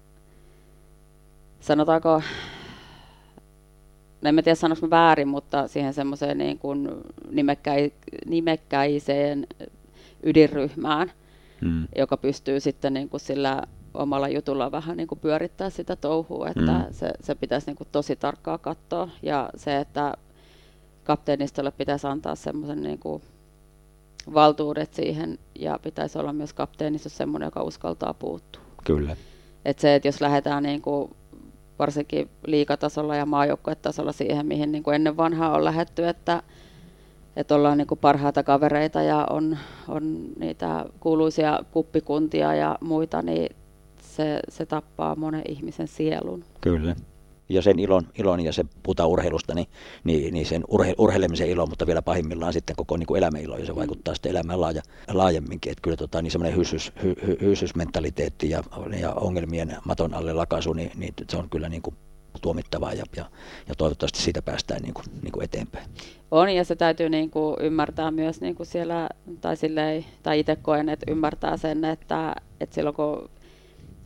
[1.60, 2.22] sanotaanko,
[4.28, 6.88] en tiedä sanoinko väärin, mutta siihen semmoiseen niin kuin
[7.30, 7.92] nimekkäi,
[8.26, 9.46] nimekkäiseen
[10.22, 11.12] ydinryhmään,
[11.60, 11.88] mm.
[11.96, 13.62] joka pystyy sitten niin kuin sillä
[13.94, 16.84] omalla jutulla vähän niin kuin pyörittää sitä touhua, että mm.
[16.90, 19.08] se, se pitäisi niin kuin tosi tarkkaa katsoa.
[19.22, 20.14] Ja se, että
[21.04, 23.22] kapteenistolle pitäisi antaa semmoisen niin kuin
[24.34, 28.62] valtuudet siihen ja pitäisi olla myös kapteenistossa semmoinen, joka uskaltaa puuttua.
[28.84, 29.16] Kyllä.
[29.64, 31.10] Et se, että jos lähdetään niin kuin
[31.80, 36.42] varsinkin liikatasolla ja maajoukkuetasolla siihen, mihin niin kuin ennen vanhaa on lähetty, että,
[37.36, 43.56] että ollaan niin kuin parhaita kavereita ja on, on niitä kuuluisia kuppikuntia ja muita, niin
[44.02, 46.44] se, se tappaa monen ihmisen sielun.
[46.60, 46.94] Kyllä
[47.50, 49.66] ja sen ilon, ilon ja se puhutaan urheilusta, niin,
[50.04, 53.76] niin, niin sen urhe, urheilemisen ilo, mutta vielä pahimmillaan sitten koko niin elämän ja se
[53.76, 54.82] vaikuttaa sitten elämään laaja,
[55.12, 55.72] laajemminkin.
[55.72, 58.62] Että kyllä tota, niin semmoinen hyysys, hy, hy, hyysysmentaliteetti ja,
[59.00, 61.96] ja ongelmien maton alle lakaisu, niin, niin se on kyllä niin kuin
[62.42, 63.24] tuomittavaa ja, ja,
[63.68, 65.90] ja toivottavasti siitä päästään niin kuin, niin kuin eteenpäin.
[66.30, 69.08] On ja se täytyy niin kuin ymmärtää myös niin kuin siellä,
[69.40, 73.30] tai, silleen, tai itse koen, että ymmärtää sen, että, että silloin kun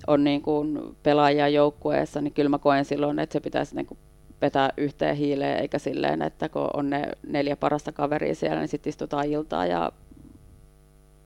[0.06, 3.98] on niin kuin pelaajia joukkueessa, niin kyllä mä koen silloin, että se pitäisi niin kuin
[4.42, 8.90] vetää yhteen hiileen, eikä silleen, että kun on ne neljä parasta kaveria siellä, niin sitten
[8.90, 9.92] istutaan iltaa ja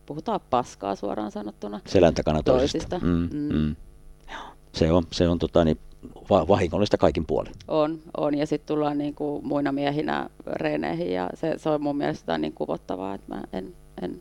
[0.07, 1.81] puhutaan paskaa suoraan sanottuna.
[1.87, 2.99] Selän takana toisista.
[2.99, 3.55] Mm, mm.
[3.55, 3.77] Mm.
[4.73, 5.79] Se on, se on tota, niin,
[6.31, 7.53] vahingollista kaikin puolin.
[7.69, 8.35] On, on.
[8.35, 12.53] ja sitten tullaan niin kuin muina miehinä reeneihin ja se, se on mun mielestä niin
[12.53, 14.21] kuvottavaa, että mä en, en,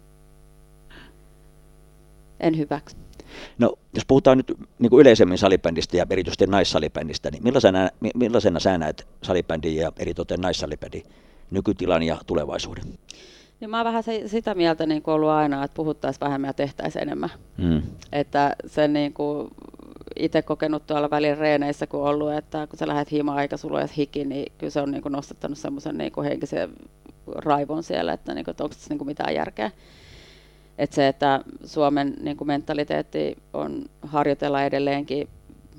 [2.39, 2.98] en hyväksy.
[3.58, 8.78] No, jos puhutaan nyt niin kuin yleisemmin salibändistä ja erityisesti naissalibändistä, niin millaisena, millaisena sä
[8.78, 11.04] näet salibändin ja eritoten naissalibändin
[11.52, 12.84] nykytilan ja tulevaisuuden?
[13.60, 17.02] Niin mä oon vähän sitä mieltä niin kuin ollut aina, että puhuttaisiin vähemmän ja tehtäisiin
[17.02, 17.30] enemmän.
[17.58, 17.82] Mm.
[18.12, 19.48] Että se niin kuin
[20.20, 24.26] itse kokenut tuolla välin reeneissä, kun ollut, että kun sä lähdet himaan eikä sulla hiki,
[24.26, 26.70] niin kyllä se on niin kuin nostattanut semmoisen niin henkisen
[27.36, 29.72] raivon siellä, että, niin kuin, että onko tässä niin kuin mitään järkeä.
[30.78, 35.30] Että se, että Suomen niin kuin mentaliteetti on harjoitella edelleenkin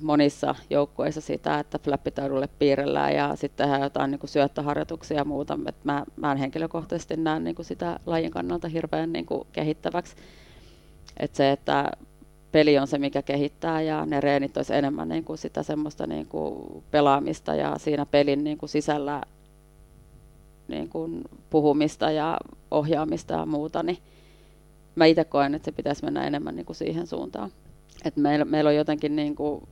[0.01, 5.59] monissa joukkueissa sitä, että flappitaudulle piirrellään ja sitten tehdään jotain niin kuin syöttöharjoituksia ja muuta.
[5.65, 10.15] Et mä, mä en henkilökohtaisesti näe niin kuin sitä lajin kannalta hirveän niin kuin kehittäväksi.
[11.19, 11.91] Et se, että
[12.51, 16.27] peli on se, mikä kehittää ja ne reenit olisi enemmän niin kuin sitä semmoista niin
[16.27, 19.21] kuin pelaamista ja siinä pelin niin kuin sisällä
[20.67, 22.37] niin kuin puhumista ja
[22.71, 23.97] ohjaamista ja muuta, niin
[24.99, 27.51] mä itse koen, että se pitäisi mennä enemmän niin kuin siihen suuntaan.
[28.05, 29.67] Et meillä, meillä on jotenkin niin kuin,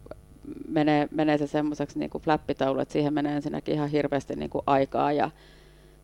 [0.68, 5.12] menee, menee se semmoiseksi niin flappitaulu, että siihen menee ensinnäkin ihan hirveästi niin kuin aikaa
[5.12, 5.32] ja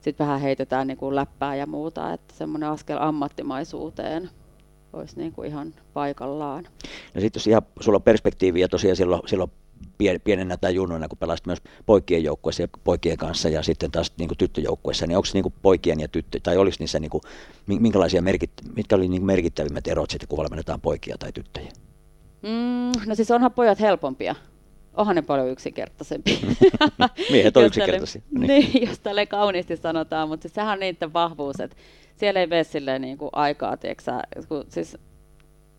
[0.02, 4.30] sitten vähän heitetään niin kuin läppää ja muuta, että semmoinen askel ammattimaisuuteen
[4.94, 6.64] olisi niin kuin ihan paikallaan.
[7.16, 9.52] No sitten jos ihan sulla on perspektiiviä tosiaan silloin, silloin
[10.24, 14.28] pienenä tai junnoina, kun pelasit myös poikien joukkueessa ja poikien kanssa ja sitten taas niin
[14.28, 17.22] kuin tyttöjoukkueessa, niin onko se niin kuin poikien ja tyttö, tai olisi niissä niin kuin,
[17.66, 21.72] minkälaisia merkit, mitkä oli niin kuin merkittävimmät erot sitten, kun valmennetaan poikia tai tyttöjä?
[22.42, 24.36] Mm, no siis onhan pojat helpompia.
[24.94, 26.38] Onhan ne paljon yksinkertaisempia.
[27.32, 28.22] Miehet on yksinkertaisia.
[28.32, 28.48] Niin.
[28.48, 31.78] niin, jos tälle kauniisti sanotaan, mutta siis sehän on niiden vahvuus, että
[32.16, 34.98] siellä ei mene silleen niin kuin aikaa, tiiäksä, kun siis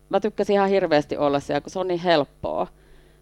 [0.09, 2.67] mä tykkäsin ihan hirveästi olla siellä, kun se on niin helppoa.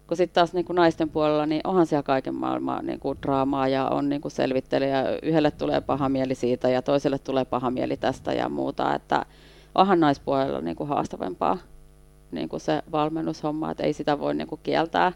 [0.06, 3.68] Kun sitten taas niin kuin naisten puolella, niin onhan siellä kaiken maailman niin kuin draamaa
[3.68, 5.04] ja on niin kuin selvittelijä.
[5.22, 8.94] Yhdelle tulee paha mieli siitä ja toiselle tulee paha mieli tästä ja muuta.
[8.94, 9.26] Että
[9.74, 11.58] onhan naispuolella niin kuin haastavampaa
[12.32, 15.12] niin kuin se valmennushomma, että ei sitä voi niin kuin kieltää.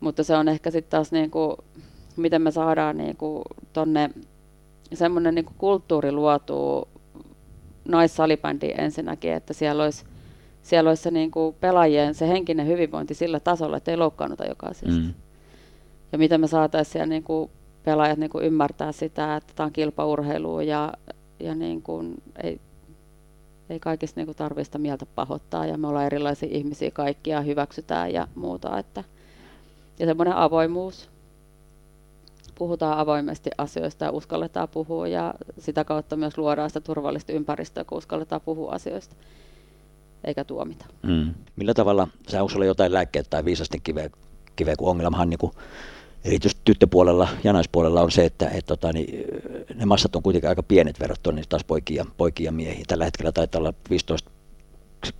[0.00, 1.56] Mutta se on ehkä sitten taas, niin kuin,
[2.16, 4.10] miten me saadaan niin kuin, tonne
[4.94, 6.88] semmoinen niin kulttuuri luotuu
[7.88, 10.04] naissalibändiin ensinnäkin, että siellä olisi
[10.62, 14.66] siellä olisi se niin kuin pelaajien se henkinen hyvinvointi sillä tasolla, että ei loukkaannuta joka
[14.66, 15.00] asiasta.
[15.00, 15.14] Mm.
[16.12, 17.50] Ja miten me saataisiin siellä niin kuin
[17.84, 20.92] pelaajat niin kuin ymmärtää sitä, että tämä on kilpaurheilua ja,
[21.40, 22.60] ja niin kuin ei,
[23.70, 28.78] ei kaikista niin tarvitse mieltä pahoittaa ja me ollaan erilaisia ihmisiä kaikkia, hyväksytään ja muuta.
[28.78, 29.04] Että,
[29.98, 31.10] ja semmoinen avoimuus,
[32.54, 37.98] puhutaan avoimesti asioista ja uskalletaan puhua ja sitä kautta myös luodaan sitä turvallista ympäristöä, kun
[37.98, 39.16] uskalletaan puhua asioista
[40.24, 40.86] eikä tuomita.
[41.02, 41.34] Mm.
[41.56, 44.10] Millä tavalla, sä onko sulla jotain lääkkeitä tai viisasten kiveä,
[44.56, 45.52] kiveä kun ongelmahan niin kuin
[46.24, 49.24] erityisesti tyttöpuolella ja naispuolella on se, että et, tota, niin,
[49.74, 52.84] ne massat on kuitenkin aika pienet verrattuna niin taas poikia, poikia miehiä.
[52.88, 54.30] Tällä hetkellä taitaa olla 15
[55.06, 55.12] 16-17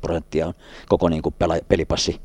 [0.00, 0.54] prosenttia on
[0.88, 2.20] koko niin kuin pela, pelipassi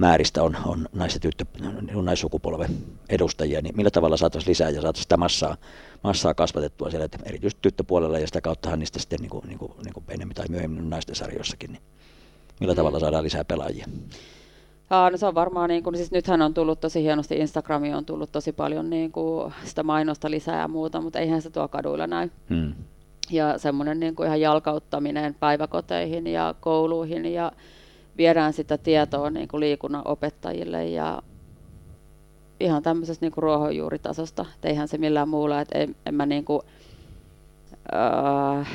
[0.00, 2.70] määristä on, on nais- ja tyttö, niin naissukupolven
[3.08, 5.56] edustajia, niin millä tavalla saataisiin lisää ja saataisiin sitä massaa,
[6.04, 9.72] massaa kasvatettua siellä, että erityisesti tyttöpuolella ja sitä kauttahan niistä sitten niin kuin, niin kuin,
[9.84, 11.82] niin kuin enemmän tai myöhemmin naisten sarjoissakin, niin
[12.60, 12.76] millä mm.
[12.76, 13.86] tavalla saadaan lisää pelaajia?
[14.90, 18.04] Aa, no se on varmaan, niin kuin, siis nythän on tullut tosi hienosti, Instagramiin on
[18.04, 22.06] tullut tosi paljon niin kuin, sitä mainosta lisää ja muuta, mutta eihän se tuo kaduilla
[22.06, 22.28] näy.
[22.50, 22.74] Hmm.
[23.30, 27.52] Ja semmoinen niin kuin ihan jalkauttaminen päiväkoteihin ja kouluihin ja
[28.20, 31.22] viedään sitä tietoa niin kuin liikunnan opettajille ja
[32.60, 34.46] ihan tämmöisestä niin kuin ruohonjuuritasosta.
[34.54, 36.62] Et eihän se millään muulla, että en, en mä niin kuin,
[37.94, 38.68] äh,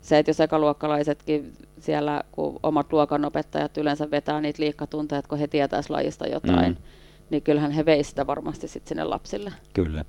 [0.00, 5.90] se, että jos ekaluokkalaisetkin siellä, kun omat luokanopettajat yleensä vetää niitä liikkatunteja, kun he tietäisivät
[5.90, 6.76] lajista jotain, mm.
[7.30, 9.52] niin kyllähän he veisivät sitä varmasti sitten sinne lapsille.
[9.72, 10.04] Kyllä.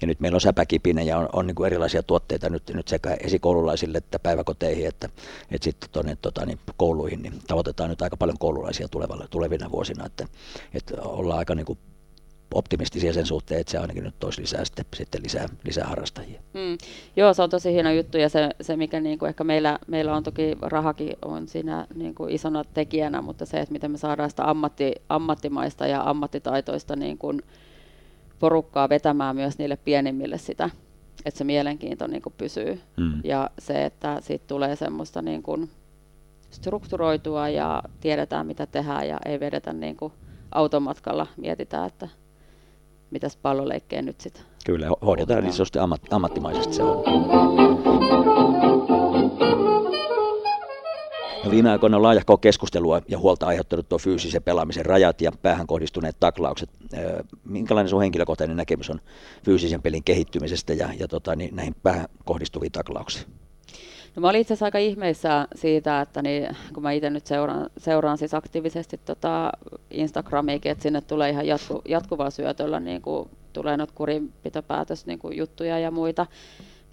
[0.00, 3.16] Ja nyt meillä on säpäkipinen ja on, on niin kuin erilaisia tuotteita nyt, nyt sekä
[3.20, 5.08] esikoululaisille että päiväkoteihin että,
[5.50, 7.22] että sitten tuonne tota, niin kouluihin.
[7.22, 10.26] Niin tavoitetaan nyt aika paljon koululaisia tulevalla, tulevina vuosina, että,
[10.74, 11.78] että ollaan aika niin kuin
[12.54, 16.40] optimistisia sen suhteen, että se ainakin nyt toisi lisää, sitten, sitten lisää, lisää harrastajia.
[16.54, 16.78] Mm.
[17.16, 20.16] Joo, se on tosi hieno juttu ja se, se mikä niin kuin ehkä meillä, meillä
[20.16, 24.30] on toki rahakin on siinä niin kuin isona tekijänä, mutta se, että miten me saadaan
[24.30, 27.42] sitä ammatti, ammattimaista ja ammattitaitoista niin kuin
[28.38, 30.70] porukkaa vetämään myös niille pienimmille sitä,
[31.24, 32.80] että se mielenkiinto niin kuin pysyy.
[32.96, 33.20] Mm.
[33.24, 35.70] Ja se, että siitä tulee semmoista niin kuin
[36.50, 40.12] strukturoitua ja tiedetään mitä tehdään ja ei vedetä niin kuin
[40.52, 42.08] automatkalla, mietitään, että
[43.10, 44.42] mitäs palloleikkejä nyt sitten.
[44.66, 47.85] Kyllä, hoidetaan niin se ammat, ammattimaisesti se on.
[51.50, 56.16] Viime aikoina on laajahkoa keskustelua ja huolta aiheuttanut tuo fyysisen pelaamisen rajat ja päähän kohdistuneet
[56.20, 56.70] taklaukset.
[57.44, 59.00] Minkälainen sun henkilökohtainen näkemys on
[59.44, 63.26] fyysisen pelin kehittymisestä ja, ja tota, niin näihin päähän kohdistuviin taklauksiin?
[64.16, 67.70] No mä olin itse asiassa aika ihmeissä siitä, että niin, kun mä itse nyt seuraan,
[67.78, 69.52] seuraan siis aktiivisesti tota
[69.90, 75.78] Instagramiakin, että sinne tulee ihan jatku, jatkuvaa syötöllä, niin kuin, tulee noita kurinpitopäätös niin juttuja
[75.78, 76.26] ja muita.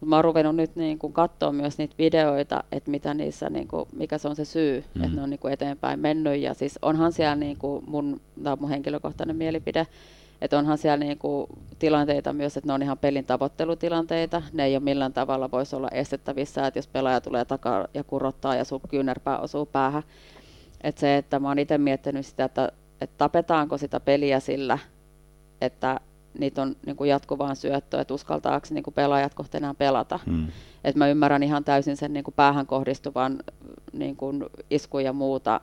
[0.04, 3.68] Mutta mä oon ruvennut nyt niin kuin katsoa myös niitä videoita, että mitä niissä, niin
[3.68, 5.04] kuin, mikä se on se syy, mm.
[5.04, 6.42] että ne on niin kuin eteenpäin mennyt.
[6.42, 9.88] Ja siis onhan siellä niin kuin mun, tämä on mun henkilökohtainen mielipide,
[10.42, 11.48] että onhan siellä niinku
[11.80, 14.42] tilanteita myös, että ne on ihan pelin tavoittelutilanteita.
[14.54, 18.56] Ne ei ole millään tavalla voisi olla estettävissä, että jos pelaaja tulee takaa ja kurottaa
[18.56, 20.04] ja sun kyynärpää osuu päähän.
[20.82, 24.80] Että se, että mä oon itse miettinyt sitä, että, että tapetaanko sitä peliä sillä,
[25.62, 26.00] että
[26.40, 30.20] niitä on niin kuin jatkuvaan syöttöön, että uskaltaako niin kuin pelaajat kohta enää pelata.
[30.26, 30.48] Hmm.
[30.84, 33.40] Et mä ymmärrän ihan täysin sen niin kuin päähän kohdistuvan
[33.94, 35.62] niin kuin iskun ja muuta.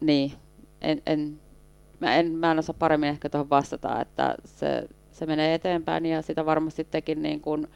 [0.00, 0.32] Niin,
[0.80, 1.40] en, en
[2.00, 6.22] mä en, mä en osaa paremmin ehkä tuohon vastata, että se, se menee eteenpäin ja
[6.22, 7.68] sitä varmasti tekin niin kuin,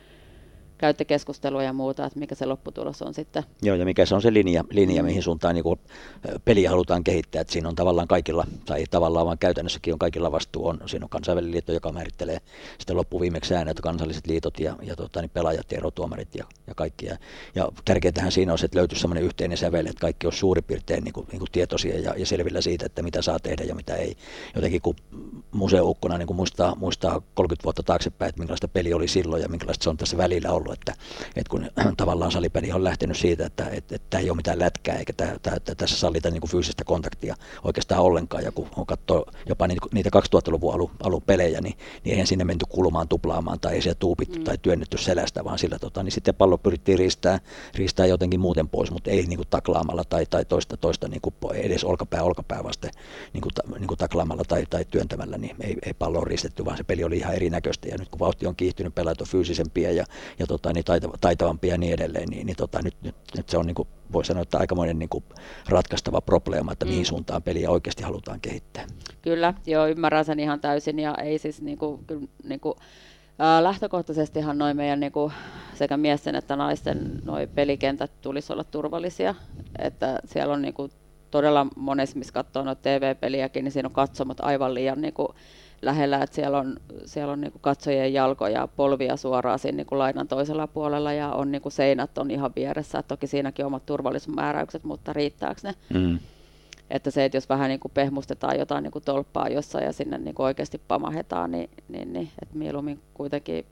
[0.78, 3.44] käytte keskustelua ja muuta, että mikä se lopputulos on sitten.
[3.62, 5.80] Joo, ja mikä se on se linja, linja mihin suuntaan niin kuin
[6.44, 7.40] peliä halutaan kehittää.
[7.40, 10.66] Että siinä on tavallaan kaikilla, tai tavallaan vaan käytännössäkin on kaikilla vastuu.
[10.66, 12.38] On, siinä on kansainvälinen liitto, joka määrittelee
[12.78, 17.06] sitten loppuviimeksi säännöt, kansalliset liitot ja, ja tota, niin pelaajat ja erotuomarit ja, ja kaikki.
[17.06, 17.16] Ja,
[17.54, 21.04] ja tärkeintähän siinä on se, että löytyisi sellainen yhteinen sävel, että kaikki on suurin piirtein
[21.04, 23.94] niin kuin, niin kuin tietoisia ja, ja selvillä siitä, että mitä saa tehdä ja mitä
[23.94, 24.16] ei.
[24.54, 24.96] Jotenkin kun
[25.50, 29.84] museukkona niin kuin muistaa, muistaa 30 vuotta taaksepäin, että minkälaista peli oli silloin ja minkälaista
[29.84, 30.94] se on tässä välillä ollut, että,
[31.36, 34.96] että kun tavallaan salipeli on lähtenyt siitä, että, että, että tämä ei ole mitään lätkää
[34.96, 38.86] eikä tämä, tämä, että tässä sallita niin kuin fyysistä kontaktia oikeastaan ollenkaan ja kun on
[38.86, 43.60] katsoo jopa niitä, niitä 2000-luvun alun, alun pelejä, niin, niin eihän sinne menty kulmaan tuplaamaan
[43.60, 44.44] tai ei siellä tuupittu mm.
[44.44, 47.40] tai työnnetty selästä, vaan sillä tota, niin sitten pallo pyrittiin riistää,
[47.74, 51.34] riistää jotenkin muuten pois, mutta ei niin kuin taklaamalla tai, tai toista, toista niin kuin
[51.54, 52.90] edes olkapää olkapää vasten
[53.32, 56.84] niin kuin, niin kuin taklaamalla tai, tai työntämällä, niin ei, ei pallo ristetty, vaan se
[56.84, 60.04] peli oli ihan erinäköistä ja nyt kun vauhti on kiihtynyt, pelaajat on fyysisempiä ja,
[60.38, 60.84] ja tota, niin
[61.20, 64.24] taitavampia ja niin edelleen, niin, niin tota, nyt, nyt, nyt, se on niin kuin, voi
[64.24, 65.24] sanoa, että aikamoinen niin kuin
[65.68, 66.90] ratkaistava probleema, että mm.
[66.90, 68.86] mihin suuntaan peliä oikeasti halutaan kehittää.
[69.22, 72.04] Kyllä, joo, ymmärrän sen ihan täysin ja ei siis niin kuin,
[72.44, 72.74] niin kuin,
[73.38, 75.32] ää, lähtökohtaisestihan noin meidän niin kuin,
[75.74, 79.34] sekä miesten että naisten noi pelikentät tulisi olla turvallisia,
[79.78, 80.92] että siellä on niin kuin,
[81.30, 85.28] todella monessa, missä katsoo noita TV-peliäkin, niin siinä on katsomot aivan liian niin kuin,
[85.82, 89.98] lähellä, että siellä on, siellä on niin kuin katsojien jalkoja, polvia suoraan siinä niin kuin
[89.98, 93.02] lainan toisella puolella ja on niin kuin seinät on ihan vieressä.
[93.02, 95.74] Toki siinäkin omat turvallisuusmääräykset, mutta riittääkö ne?
[95.94, 96.18] Mm.
[96.90, 100.18] Että se, että jos vähän niin kuin pehmustetaan jotain niin kuin tolppaa jossain ja sinne
[100.18, 103.66] niin kuin oikeasti pamahetaan, niin, niin, niin että mieluummin kuitenkin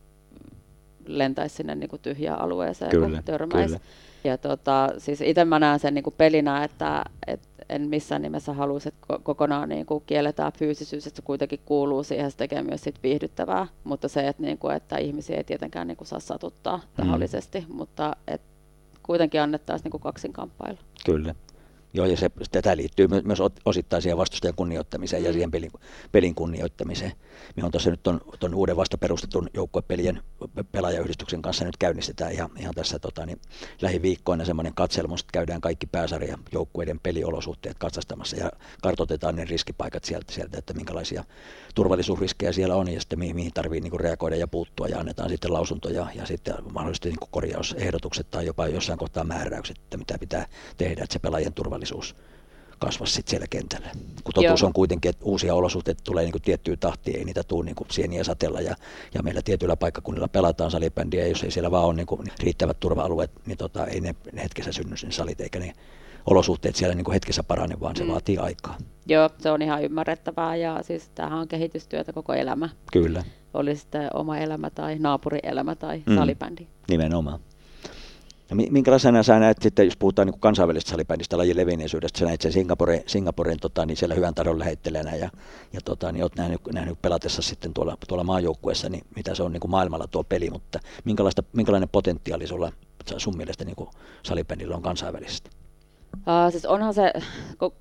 [1.07, 3.75] lentäisi sinne niin kuin tyhjään alueeseen, kyllä, kun törmäisi.
[3.75, 3.87] Kyllä.
[4.25, 8.53] Ja tota, siis itse mä näen sen niin kuin pelinä, että, että en missään nimessä
[8.53, 12.83] haluaisi, että kokonaan niin kuin kielletään fyysisyys, että se kuitenkin kuuluu siihen, se tekee myös
[12.83, 16.77] sit viihdyttävää, mutta se, että, niin kuin, että ihmisiä ei tietenkään niin kuin saa satuttaa
[16.77, 16.83] mm.
[16.97, 18.47] tahallisesti, mutta että
[19.03, 20.81] kuitenkin annettaisiin niin kaksinkamppailla.
[21.07, 21.35] Kyllä.
[21.97, 25.33] Joo, ja se, tätä liittyy myös osittain siihen vastustajan kunnioittamiseen ja mm.
[25.33, 25.71] siihen pelin,
[26.13, 27.13] pelin kunnioittamiseen.
[27.57, 30.23] Me on tuossa nyt ton, ton uuden vasta perustetun joukkuepelien
[30.73, 33.41] pelaajayhdistyksen kanssa nyt käynnistetään ihan, ihan tässä tota, niin,
[33.83, 38.51] lähiviikkoina semmoinen katselma, että käydään kaikki pääsarja joukkueiden peliolosuhteet katsastamassa ja
[38.83, 41.25] kartoitetaan ne riskipaikat sieltä, sieltä että minkälaisia
[41.75, 45.53] turvallisuusriskejä siellä on ja sitten mihin, mihin tarvii niin reagoida ja puuttua ja annetaan sitten
[45.53, 51.03] lausuntoja ja sitten mahdollisesti niin korjausehdotukset tai jopa jossain kohtaa määräykset, että mitä pitää tehdä,
[51.03, 51.86] että se pelaajien turvallisuus
[52.79, 53.89] kasvaa sitten siellä kentällä.
[54.25, 54.67] Kun totuus Joo.
[54.67, 58.25] on kuitenkin, että uusia olosuhteita tulee niin tiettyä tahtia, ei niitä tule niin kuin sieniä
[58.25, 58.77] satella ja,
[59.15, 62.81] ja meillä tietyillä paikkakunnilla pelataan salibändiä ja jos ei siellä vaan ole niin kuin riittävät
[62.81, 65.73] turva-alueet, niin tota, ei ne, ne hetkessä synny sinne salit eikä ne
[66.27, 68.11] olosuhteet siellä niin kuin hetkessä parane, vaan se mm.
[68.11, 68.79] vaatii aikaa.
[69.07, 72.69] Joo, se on ihan ymmärrettävää ja siis tämähän on kehitystyötä koko elämä.
[72.93, 73.25] Kyllä.
[73.55, 76.15] Oli sitten oma elämä tai naapurielämä tai mm.
[76.15, 76.67] salibändi.
[76.89, 77.41] Nimenomaan.
[78.51, 82.53] No, minkälaisena sä näet sitten, jos puhutaan niin kansainvälisestä salibändistä lajin levinneisyydestä, sä näet sen
[82.53, 85.31] Singapore, Singaporen tota, niin siellä hyvän taidon lähettelänä ja,
[85.73, 89.53] ja tota, niin oot nähnyt, nähnyt pelatessa sitten tuolla, tuolla maajoukkueessa, niin mitä se on
[89.53, 92.73] niin kuin maailmalla tuo peli, mutta minkälaista, minkälainen potentiaali sulla
[93.17, 93.91] sun mielestä niin kuin
[94.23, 95.51] salibändillä on kansainvälisesti?
[96.15, 97.13] Uh, siis onhan se,
[97.59, 97.73] kun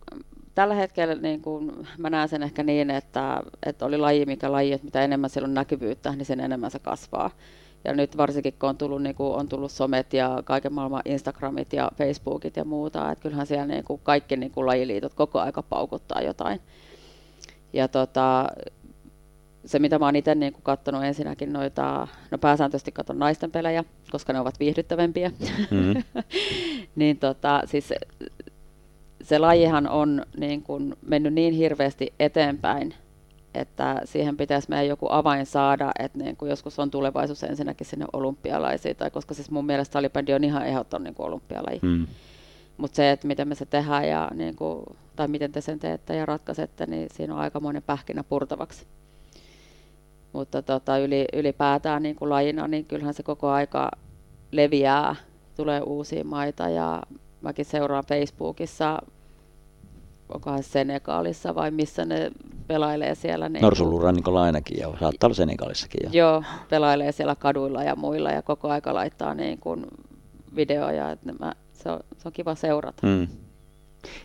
[0.55, 4.73] tällä hetkellä niin kuin, mä näen sen ehkä niin, että, että oli laji mikä laji,
[4.73, 7.31] että mitä enemmän siellä on näkyvyyttä, niin sen enemmän se kasvaa.
[7.85, 11.73] Ja nyt varsinkin kun on tullut, niin kuin, on tullut somet ja kaiken maailman Instagramit
[11.73, 15.63] ja Facebookit ja muuta, että kyllähän siellä niin kuin, kaikki niin kuin, lajiliitot koko aika
[15.63, 16.61] paukuttaa jotain.
[17.73, 18.47] Ja tota,
[19.65, 24.33] se, mitä mä oon itse niin katsonut ensinnäkin noita, no pääsääntöisesti katson naisten pelejä, koska
[24.33, 25.31] ne ovat viihdyttävämpiä.
[25.71, 26.03] Mm-hmm.
[26.95, 27.95] niin tota, siis se,
[29.23, 32.93] se lajihan on niin kuin mennyt niin hirveästi eteenpäin,
[33.55, 38.05] että siihen pitäisi meidän joku avain saada, että niin kuin joskus on tulevaisuus ensinnäkin sinne
[38.13, 41.79] olympialaisiin, tai koska siis mun mielestä salibändi on ihan ehdoton niin kuin olympialaji.
[41.81, 42.07] Mm.
[42.77, 44.83] Mutta se, että miten me se tehdään ja niin kuin,
[45.15, 48.85] tai miten te sen teette ja ratkaisette, niin siinä on aika monen pähkinä purtavaksi.
[50.33, 53.91] Mutta tota, yli, ylipäätään niin kuin lajina, niin kyllähän se koko aika
[54.51, 55.15] leviää,
[55.55, 57.03] tulee uusia maita ja
[57.41, 58.99] mäkin seuraan Facebookissa
[60.33, 62.31] onkohan Senegalissa vai missä ne
[62.67, 63.49] pelailee siellä.
[63.49, 66.09] Niin Norsulurannikolla ainakin ja saattaa olla Senegalissakin jo.
[66.13, 69.85] Joo, pelailee siellä kaduilla ja muilla ja koko aika laittaa niin kuin
[70.55, 73.07] videoja, että mä, se, on, se on kiva seurata.
[73.07, 73.27] Hmm.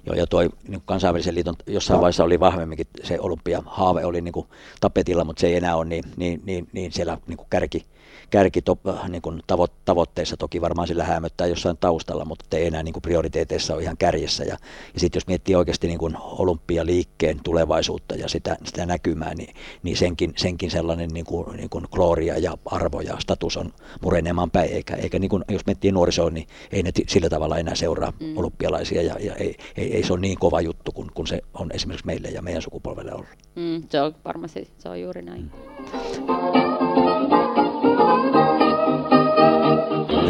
[0.07, 4.47] Joo, ja tuo niin kansainvälisen liiton jossain vaiheessa oli vahvemminkin se olympia-haave oli niin kuin
[4.81, 7.87] tapetilla, mutta se ei enää ole niin, niin, niin, niin siellä niin kuin kärki,
[8.31, 8.79] kärki to,
[9.09, 13.03] niin kuin tavo, tavoitteissa toki varmaan sillä hämöttää jossain taustalla, mutta ei enää niin kuin
[13.03, 14.45] prioriteeteissa ole ihan kärjessä.
[14.45, 14.57] Ja,
[14.95, 19.97] ja sitten jos miettii oikeasti niin kuin olympialiikkeen tulevaisuutta ja sitä, sitä näkymää, niin, niin
[19.97, 23.73] senkin, senkin sellainen niin kuin, niin kuin glooria ja arvo ja status on
[24.03, 27.75] murenemaan päin, eikä, eikä niin kuin, jos miettii nuorisoa, niin ei ne sillä tavalla enää
[27.75, 28.39] seuraa mm.
[28.39, 31.71] olympialaisia ja, ja ei, ei, ei se ole niin kova juttu kuin, kuin se on
[31.73, 33.29] esimerkiksi meille ja meidän sukupolvelle ollut.
[33.55, 35.41] Mm, se on varmasti, se on juuri näin.
[35.43, 37.40] Mm.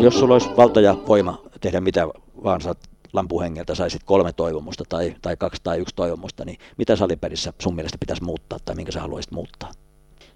[0.05, 2.09] Jos sulla olisi valta ja voima tehdä mitä
[2.44, 2.78] vaan saat
[3.12, 7.98] lampuhengeltä, saisit kolme toivomusta tai, tai kaksi tai yksi toivomusta, niin mitä salipelissä sun mielestä
[8.01, 9.70] pitäisi muuttaa tai minkä sä haluaisit muuttaa?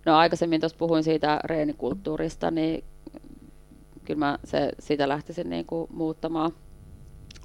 [0.06, 2.84] No aikaisemmin tuossa puhuin siitä reenikulttuurista, niin
[4.04, 6.52] kyllä mä se, sitä lähtisin niin kuin muuttamaan,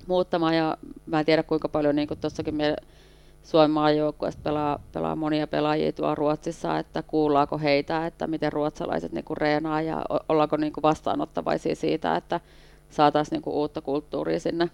[0.07, 2.77] muuttamaan ja mä en tiedä kuinka paljon niin kuin tuossakin meillä
[3.43, 9.35] Suomen maajoukkueesta pelaa, pelaa monia pelaajia tuolla Ruotsissa, että kuullaanko heitä, että miten ruotsalaiset niinku
[9.35, 12.39] reenaa ja ollaanko niinku vastaanottavaisia siitä, että
[12.89, 14.69] saataisiin niinku uutta kulttuuria sinne.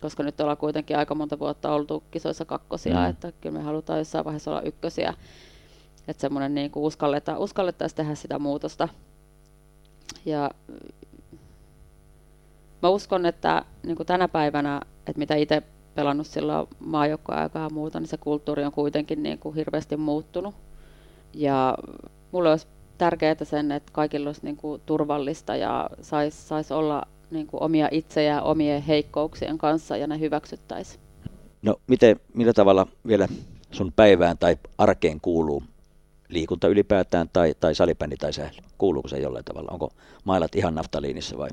[0.00, 3.10] Koska nyt ollaan kuitenkin aika monta vuotta oltu kisoissa kakkosia, mm.
[3.10, 5.14] että kyllä me halutaan jossain vaiheessa olla ykkösiä.
[6.08, 8.88] Että semmoinen niinku uskalletaan, uskallettaisiin tehdä sitä muutosta.
[10.26, 10.50] Ja
[12.82, 15.62] mä uskon, että niin tänä päivänä, että mitä itse
[15.98, 20.54] pelannut silloin maajoukkoaikaa ja muuta, niin se kulttuuri on kuitenkin niin kuin hirveästi muuttunut.
[21.34, 21.78] Ja
[22.32, 22.66] mulle olisi
[22.98, 27.88] tärkeää sen, että kaikilla olisi niin kuin turvallista ja saisi sais olla niin kuin omia
[27.90, 31.00] itsejä omien heikkouksien kanssa ja ne hyväksyttäisiin.
[31.62, 33.28] No miten, millä tavalla vielä
[33.70, 35.62] sun päivään tai arkeen kuuluu
[36.28, 38.58] liikunta ylipäätään tai, tai salibändi tai sähly?
[38.78, 39.72] Kuuluuko se jollain tavalla?
[39.72, 39.90] Onko
[40.24, 41.48] mailat ihan naftaliinissa vai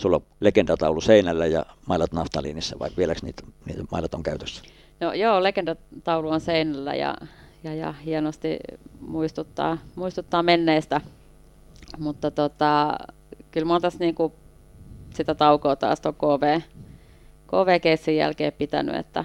[0.00, 4.62] sulla on legendataulu seinällä ja mailat naftaliinissa, vai vieläkö niitä, niitä mailat on käytössä?
[5.00, 7.14] No, joo, legendataulu on seinällä ja,
[7.64, 8.58] ja, ja hienosti
[9.00, 11.00] muistuttaa, muistuttaa menneestä,
[11.98, 12.98] mutta tota,
[13.50, 14.32] kyllä mä oon tässä niinku
[15.14, 16.60] sitä taukoa taas tuon KV,
[17.46, 19.24] KV-keissin jälkeen pitänyt, että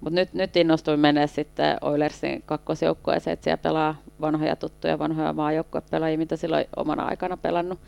[0.00, 6.18] mutta nyt, nyt innostuin mennä sitten Oilersin kakkosjoukkueeseen, että siellä pelaa vanhoja tuttuja, vanhoja maajoukkuepelaajia,
[6.18, 7.78] mitä silloin omana aikana pelannut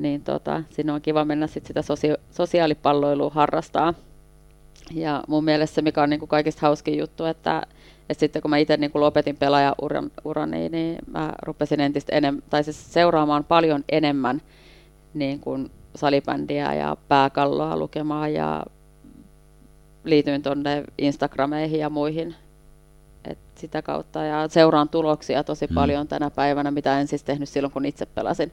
[0.00, 3.94] niin tota, sinne on kiva mennä sit sitä sosia- sosiaalipalloilua harrastaa.
[4.94, 7.62] Ja mun mielestä se, mikä on niin kuin kaikista hauskin juttu, että,
[8.08, 12.64] että sitten kun mä itse niin lopetin pelaajaurani, urani, niin mä rupesin entistä enemmän, tai
[12.64, 14.42] siis seuraamaan paljon enemmän
[15.14, 18.62] niin kuin salibändiä ja pääkalloa lukemaan ja
[20.04, 22.34] liityin tuonne Instagrameihin ja muihin
[23.24, 25.74] et sitä kautta ja seuraan tuloksia tosi mm.
[25.74, 28.52] paljon tänä päivänä, mitä en siis tehnyt silloin, kun itse pelasin.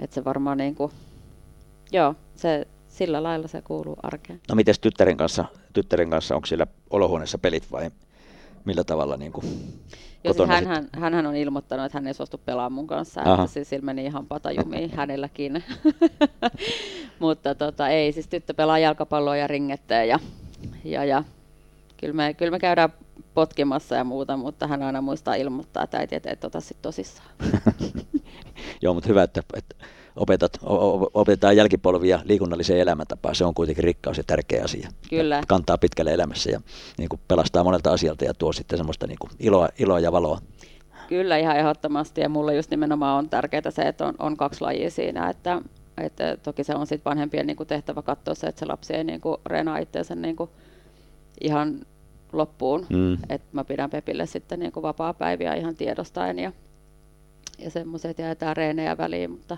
[0.00, 0.92] Että se varmaan niin kuin,
[1.92, 4.40] joo, se, sillä lailla se kuuluu arkeen.
[4.48, 7.90] No miten tyttären kanssa, tyttären kanssa, onko siellä olohuoneessa pelit vai
[8.64, 9.46] millä tavalla niin kuin
[10.24, 13.44] Joo, siis hän, hän, hänhän on ilmoittanut, että hän ei suostu pelaamaan mun kanssa, Aha.
[13.44, 15.64] että siis sillä meni ihan patajumiin hänelläkin.
[17.18, 20.18] Mutta tota, ei, siis tyttö pelaa jalkapalloa ja ringettä ja,
[20.84, 21.24] ja, ja
[21.96, 22.92] kyllä, me, kyllä me käydään
[23.34, 27.28] potkimassa ja muuta, mutta hän aina muistaa ilmoittaa, että äiti, et ota sitten tosissaan.
[28.82, 29.76] Joo, mutta hyvä, että, että
[30.18, 30.58] opetat,
[31.14, 33.34] opetetaan jälkipolvia liikunnalliseen elämäntapaan.
[33.34, 34.88] Se on kuitenkin rikkaus ja tärkeä asia.
[35.10, 35.42] Kyllä.
[35.48, 36.60] Kantaa pitkälle elämässä ja
[36.98, 40.38] niin kuin pelastaa monelta asialta ja tuo sitten semmoista niin kuin iloa, iloa ja valoa.
[41.08, 44.90] Kyllä ihan ehdottomasti ja mulle just nimenomaan on tärkeää se, että on, on kaksi lajia
[44.90, 45.62] siinä, että,
[45.98, 49.04] että toki se on sitten vanhempien niin kuin tehtävä katsoa se, että se lapsi ei
[49.04, 50.50] niin kuin reenaa itseänsä niin kuin
[51.40, 51.80] ihan
[52.32, 52.86] loppuun.
[52.88, 53.12] Mm.
[53.28, 56.52] Että mä pidän Pepille sitten niin kuin vapaa-päiviä ihan tiedostaen ja,
[57.58, 59.56] ja semmoiset jäätään reenejä väliin, mutta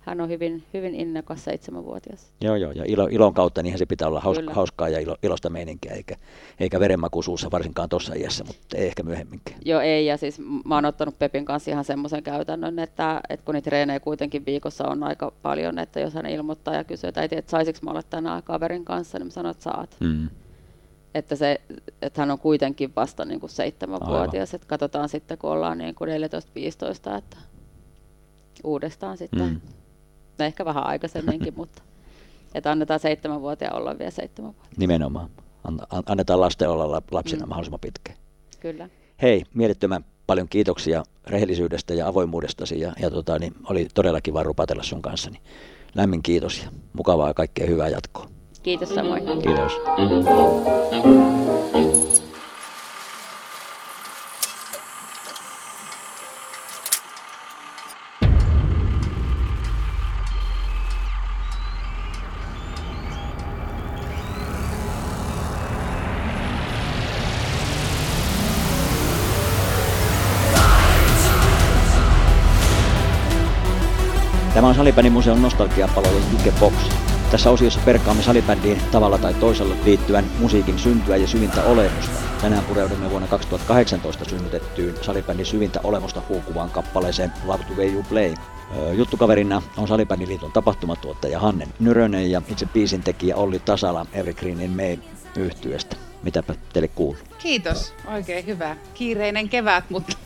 [0.00, 2.32] hän on hyvin, hyvin innokas seitsemänvuotias.
[2.40, 5.50] Joo, joo, ja ilo, ilon kautta niinhän se pitää olla hauska, hauskaa ja ilo, ilosta
[5.50, 6.16] meininkiä, eikä,
[6.60, 9.60] eikä verenmaku suussa varsinkaan tuossa iässä, mutta ei ehkä myöhemminkään.
[9.64, 13.54] Joo, ei, ja siis mä oon ottanut Pepin kanssa ihan semmoisen käytännön, että, että kun
[13.54, 17.36] niitä treenejä kuitenkin viikossa on aika paljon, että jos hän ilmoittaa ja kysyy, että äiti,
[17.36, 19.96] että saisinko mä olla tänään kaverin kanssa, niin mä sanon, että saat.
[20.00, 20.28] Mm
[21.14, 21.60] että, se,
[22.02, 26.10] että hän on kuitenkin vasta niin kuin seitsemänvuotias, että katsotaan sitten, kun ollaan niin kuin
[26.10, 27.36] 14-15, että
[28.64, 29.60] uudestaan sitten, mm.
[30.38, 31.82] no ehkä vähän aikaisemminkin, mutta
[32.54, 34.78] että annetaan seitsemänvuotiaan olla vielä seitsemänvuotias.
[34.78, 35.30] Nimenomaan.
[36.06, 37.48] Annetaan lasten olla lapsina mm.
[37.48, 38.18] mahdollisimman pitkään.
[38.60, 38.88] Kyllä.
[39.22, 44.82] Hei, mielettömän paljon kiitoksia rehellisyydestä ja avoimuudestasi ja, ja tota, niin oli todella kiva rupatella
[44.82, 45.30] sun kanssa.
[45.30, 45.42] Niin
[45.94, 48.28] lämmin kiitos ja mukavaa ja kaikkea hyvää jatkoa.
[48.62, 49.22] Kiitos samoin.
[49.24, 49.72] Kiitos.
[74.54, 77.09] Tämä on Salibändin museon nostalgiapalvelun Jukebox.
[77.30, 82.14] Tässä osiossa perkaamme salibändiin tavalla tai toisella liittyvän musiikin syntyä ja syvintä olemusta.
[82.40, 88.34] Tänään pureudumme vuonna 2018 synnytettyyn salibändin syvintä olemusta huukuvaan kappaleeseen Love to Way You Play.
[88.92, 94.98] Juttukaverina on Salibändin liiton tapahtumatuottaja Hanne Nyrönen ja itse biisin tekijä Olli Tasala Evergreenin May
[95.36, 95.96] yhtyeestä.
[96.22, 97.16] Mitäpä teille kuuluu?
[97.38, 98.76] Kiitos, oikein hyvä.
[98.94, 100.16] Kiireinen kevät, mutta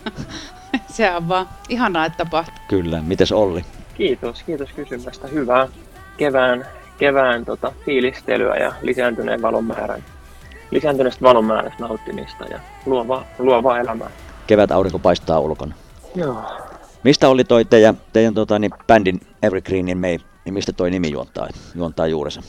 [0.96, 2.64] se on vaan ihanaa, että tapahtuu.
[2.68, 3.64] Kyllä, mites Olli?
[3.94, 5.28] Kiitos, kiitos kysymästä.
[5.28, 5.68] Hyvää
[6.16, 6.66] kevään
[6.98, 10.04] kevään tota, fiilistelyä ja lisääntyneen valon määrän,
[10.70, 14.10] lisääntyneestä valon määrästä nauttimista ja luovaa, luovaa elämää.
[14.46, 15.74] Kevät aurinko paistaa ulkona.
[16.14, 16.44] Joo.
[17.04, 21.48] Mistä oli toi teidän, teidän tota, niin bändin Evergreenin May, niin mistä toi nimi juontaa,
[21.74, 22.42] juontaa juurensa?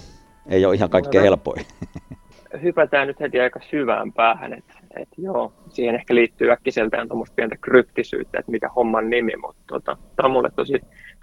[0.47, 1.65] Ei ole ihan kaikkein no, helpoin.
[2.63, 7.55] Hypätään nyt heti aika syvään päähän, että et joo, siihen ehkä liittyy äkkiseltään tuommoista pientä
[7.61, 10.73] kryptisyyttä, että mikä homman nimi, mutta tota, tämä on mulle tosi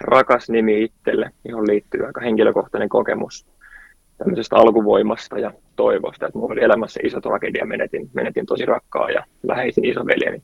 [0.00, 3.46] rakas nimi itselle, johon liittyy aika henkilökohtainen kokemus
[4.18, 9.24] tämmöisestä alkuvoimasta ja toivosta, että minulla oli elämässä iso tragedia, menetin, menetin tosi rakkaa ja
[9.42, 10.42] läheisin isoveljeni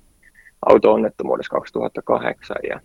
[0.66, 2.80] auto-onnettomuudessa 2008 ja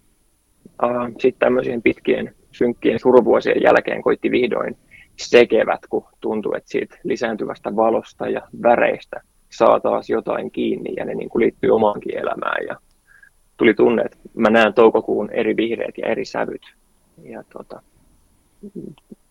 [0.83, 4.77] äh, sitten tämmöisien pitkien synkkien suruvuosien jälkeen koitti vihdoin
[5.17, 9.21] se kevät, kun tuntui, että siitä lisääntyvästä valosta ja väreistä
[9.57, 12.75] saa taas jotain kiinni ja ne niin kuin liittyy omaankin elämään ja
[13.57, 16.61] tuli tunne, että mä näen toukokuun eri vihreät ja eri sävyt.
[17.23, 17.81] Ja tota,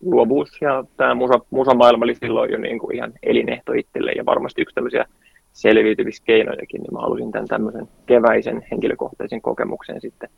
[0.05, 4.61] luovuus ja tämä musa, musamaailma oli silloin jo niin kuin ihan elinehto itselle ja varmasti
[4.61, 5.05] yksi tämmöisiä
[5.53, 10.29] selviytymiskeinojakin, niin mä halusin tämän tämmöisen keväisen henkilökohtaisen kokemuksen sitten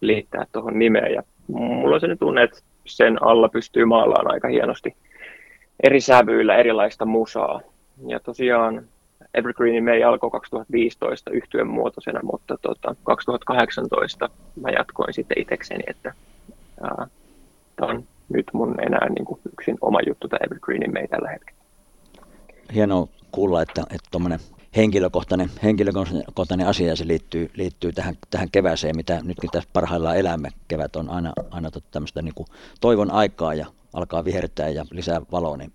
[0.00, 1.12] liittää tuohon nimeen.
[1.12, 4.96] Ja mulla on se tunne, että sen alla pystyy maalaamaan aika hienosti
[5.82, 7.60] eri sävyillä erilaista musaa.
[8.06, 8.84] Ja tosiaan
[9.34, 14.28] Evergreen May alkoi 2015 yhtyön muotoisena, mutta tota, 2018
[14.60, 16.14] mä jatkoin sitten itsekseni, että
[17.76, 21.62] tämä on nyt mun enää niin kuin yksin oma juttu tämä Evergreen May tällä hetkellä.
[22.74, 24.40] Hienoa kuulla, että tuommoinen
[24.76, 30.48] henkilökohtainen, henkilökohtainen asia ja se liittyy, liittyy tähän, tähän kevääseen, mitä nytkin tässä parhaillaan elämme.
[30.68, 32.46] Kevät on aina, aina tämmöistä niin kuin
[32.80, 35.72] toivon aikaa ja alkaa vihertää ja lisää valoa, niin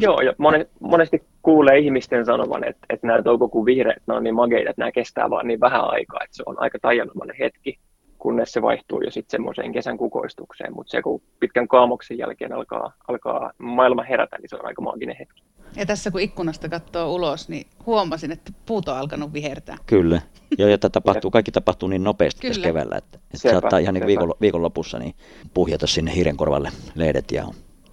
[0.00, 0.34] Joo, ja
[0.80, 4.92] monesti kuulee ihmisten sanovan, että, että nämä toukokuun vihreät nämä on niin mageita, että nämä
[4.92, 7.78] kestää vaan niin vähän aikaa, että se on aika tajanomainen hetki,
[8.18, 10.74] kunnes se vaihtuu jo sitten semmoiseen kesän kukoistukseen.
[10.74, 15.16] Mutta se, kun pitkän kaamoksen jälkeen alkaa, alkaa maailma herätä, niin se on aika maaginen
[15.18, 15.42] hetki.
[15.76, 19.76] Ja tässä kun ikkunasta katsoo ulos, niin huomasin, että puut on alkanut vihertää.
[19.86, 20.20] Kyllä.
[20.58, 22.54] Joo, ja tapahtuu, kaikki tapahtuu niin nopeasti Kyllä.
[22.54, 25.14] tässä keväällä, että, että sepä, saattaa ihan niin viikon, viikonlopussa niin
[25.54, 27.44] puhjata sinne hiirenkorvalle lehdet ja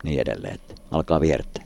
[0.04, 1.64] niin edelleen, että alkaa vihertää.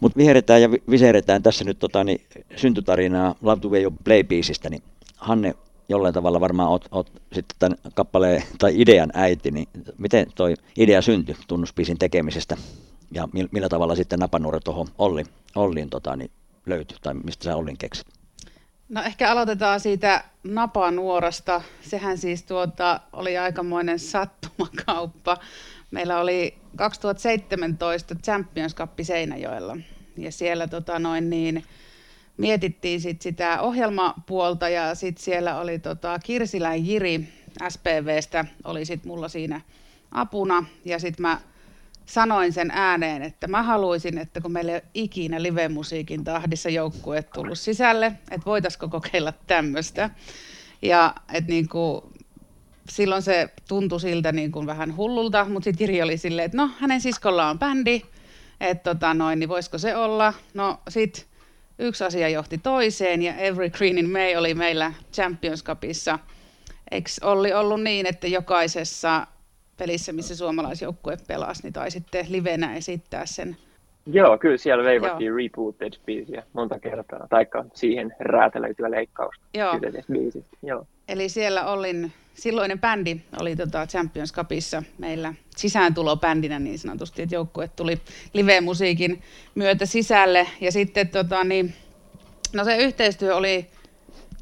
[0.00, 2.20] Mutta viheretään ja viseretään tässä nyt tota, niin,
[2.56, 4.82] syntytarinaa Love to Way Play biisistä, niin
[5.16, 5.54] Hanne,
[5.88, 9.68] jollain tavalla varmaan oot, oot sitten tämän kappaleen tai idean äiti, niin
[9.98, 12.56] miten toi idea syntyi tunnuspiisin tekemisestä
[13.10, 15.24] ja millä tavalla sitten napanuora tuohon Olli,
[15.54, 16.30] Olliin tota, niin
[16.66, 18.06] löytyi tai mistä sä Ollin keksit?
[18.88, 21.62] No ehkä aloitetaan siitä napanuorasta.
[21.80, 25.36] Sehän siis tuota, oli aikamoinen sattumakauppa.
[25.90, 29.76] Meillä oli 2017 Champions Cup Seinäjoella
[30.16, 31.64] ja siellä tota noin niin,
[32.36, 37.28] mietittiin sit sitä ohjelmapuolta ja sitten siellä oli tota Kirsilän Jiri
[37.68, 39.60] SPVstä oli sitten mulla siinä
[40.12, 41.40] apuna ja sitten mä
[42.06, 47.22] sanoin sen ääneen, että mä haluaisin, että kun meillä ei ole ikinä live-musiikin tahdissa joukkue
[47.22, 50.10] tullut sisälle, että voitaisiko kokeilla tämmöistä.
[50.82, 51.68] Ja että niin
[52.88, 56.70] silloin se tuntui siltä niin kuin vähän hullulta, mutta sitten Jiri oli silleen, että no
[56.78, 58.02] hänen siskolla on bändi,
[58.60, 60.34] että tota noin, niin voisiko se olla.
[60.54, 61.24] No sitten
[61.78, 66.18] yksi asia johti toiseen ja Every Green in May oli meillä Champions Cupissa.
[66.90, 69.26] Eikö Olli ollut niin, että jokaisessa
[69.76, 73.56] pelissä, missä suomalaisjoukkue pelasi, niin tai sitten livenä esittää sen.
[74.06, 75.36] Joo, kyllä siellä veivattiin Joo.
[75.36, 79.80] rebooted-biisiä monta kertaa, taikka siihen räätälöityä leikkausta Joo.
[80.62, 80.86] Joo.
[81.08, 87.68] Eli siellä olin, silloinen bändi oli tota Champions Cupissa meillä sisääntulobändinä niin sanotusti, että joukkue
[87.68, 88.00] tuli
[88.32, 89.22] live-musiikin
[89.54, 90.46] myötä sisälle.
[90.60, 91.74] Ja sitten tota, niin,
[92.52, 93.66] no se yhteistyö oli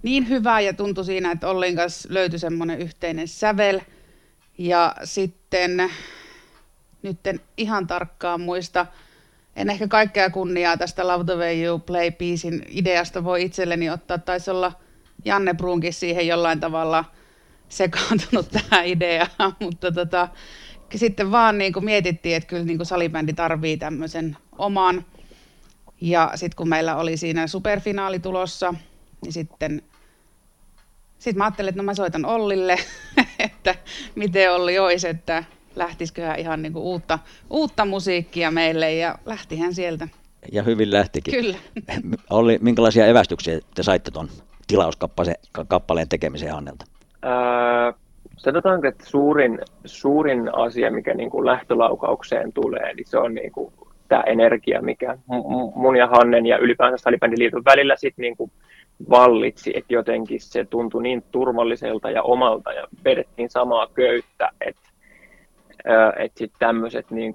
[0.03, 3.81] niin hyvä ja tuntui siinä, että Ollin kanssa löytyi semmoinen yhteinen sävel–
[4.59, 5.91] ja sitten,
[7.03, 8.87] nyt en ihan tarkkaan muista,
[9.57, 14.19] en ehkä kaikkea kunniaa tästä Love the Way You Play-biisin ideasta voi itselleni ottaa.
[14.19, 14.73] Taisi olla
[15.25, 17.05] Janne Brunkin siihen jollain tavalla
[17.77, 20.29] sekaantunut tähän ideaan, mutta tota,
[20.95, 25.05] sitten vaan niin kuin mietittiin, että kyllä niin kuin salibändi tarvii tämmöisen oman.
[26.01, 28.75] Ja sitten kun meillä oli siinä superfinaali tulossa,
[29.22, 29.83] niin sitten
[31.18, 32.79] sitten mä ajattelin, että no mä soitan Ollille,
[33.39, 33.75] että
[34.14, 35.45] miten Olli olisi, että
[35.77, 37.18] lähtisiköhän ihan niinku uutta,
[37.51, 40.09] uutta musiikkia meille ja lähtihän sieltä.
[40.53, 41.35] Ja hyvin lähtikin.
[41.35, 41.59] Kyllä.
[42.31, 44.29] Olli, minkälaisia evästyksiä te saitte tuon
[44.66, 46.85] tilauskappaleen tekemiseen Annelta?
[47.25, 47.93] Öö,
[48.37, 53.72] sanotaanko, että suurin, suurin asia, mikä niin kuin lähtölaukaukseen tulee, niin se on niin kuin
[54.09, 55.18] tämä energia, mikä
[55.75, 58.51] mun ja Hannen ja ylipäänsä Salibändiliiton välillä sitten niin kuin
[59.11, 64.95] vallitsi, että jotenkin se tuntui niin turvalliselta ja omalta ja vedettiin samaa köyttä, että
[66.16, 67.35] että sitten tämmöiset niin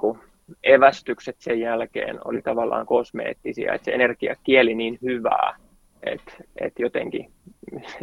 [0.64, 5.56] evästykset sen jälkeen oli tavallaan kosmeettisia, että se energia kieli niin hyvää,
[6.04, 7.32] että että jotenkin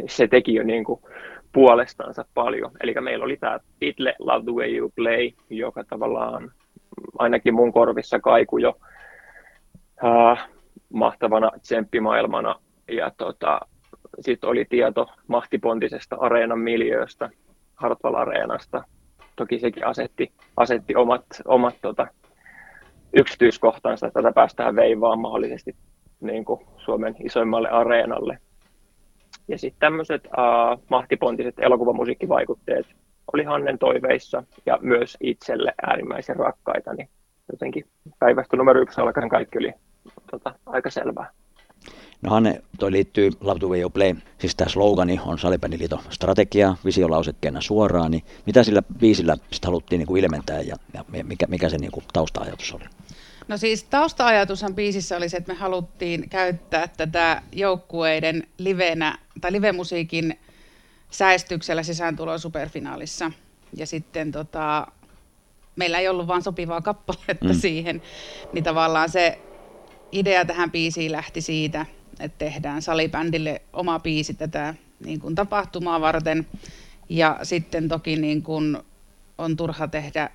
[0.07, 1.01] se teki jo niin kuin
[1.53, 2.71] puolestansa paljon.
[2.83, 6.51] Eli meillä oli tämä title Love the Way You Play, joka tavallaan
[7.19, 8.77] ainakin mun korvissa kaiku jo
[10.05, 10.49] äh,
[10.93, 12.55] mahtavana tsemppimaailmana
[12.91, 13.59] ja tota,
[14.19, 17.29] sitten oli tieto Mahtipontisesta areenan miljööstä,
[17.75, 18.83] Hartwall Areenasta.
[19.35, 22.07] Toki sekin asetti, asetti omat, omat tota,
[23.13, 25.75] yksityiskohtansa, että tätä päästään veivaan mahdollisesti
[26.21, 28.39] niin kuin Suomen isoimmalle areenalle.
[29.47, 32.85] Ja sitten tämmöiset uh, mahtipontiset elokuvamusiikkivaikutteet
[33.33, 37.09] oli Hannen toiveissa ja myös itselle äärimmäisen rakkaita, niin
[37.51, 37.85] jotenkin
[38.19, 39.73] päivästä numero yksi alkaen kaikki oli
[40.31, 41.31] tota, aika selvää.
[42.21, 47.61] No Hanne, toi liittyy Love to You Play, siis tämä slogani on Salibändiliiton strategia visiolausekkeena
[47.61, 51.77] suoraan, niin mitä sillä viisillä sitä haluttiin niin kuin ilmentää ja, ja mikä, mikä se
[51.77, 52.83] niin kuin tausta-ajatus oli?
[53.47, 60.39] No siis tausta-ajatushan biisissä oli se, että me haluttiin käyttää tätä joukkueiden livenä tai livemusiikin
[61.11, 63.31] säestyksellä sisääntuloa superfinaalissa.
[63.73, 64.87] Ja sitten tota,
[65.75, 67.59] meillä ei ollut vaan sopivaa kappaletta mm.
[67.59, 68.01] siihen,
[68.53, 69.39] niin tavallaan se
[70.11, 71.85] idea tähän biisiin lähti siitä,
[72.19, 74.73] että tehdään salibändille oma biisi tätä
[75.05, 76.47] niin kuin tapahtumaa varten.
[77.09, 78.77] Ja sitten toki niin kuin
[79.37, 80.29] on turha tehdä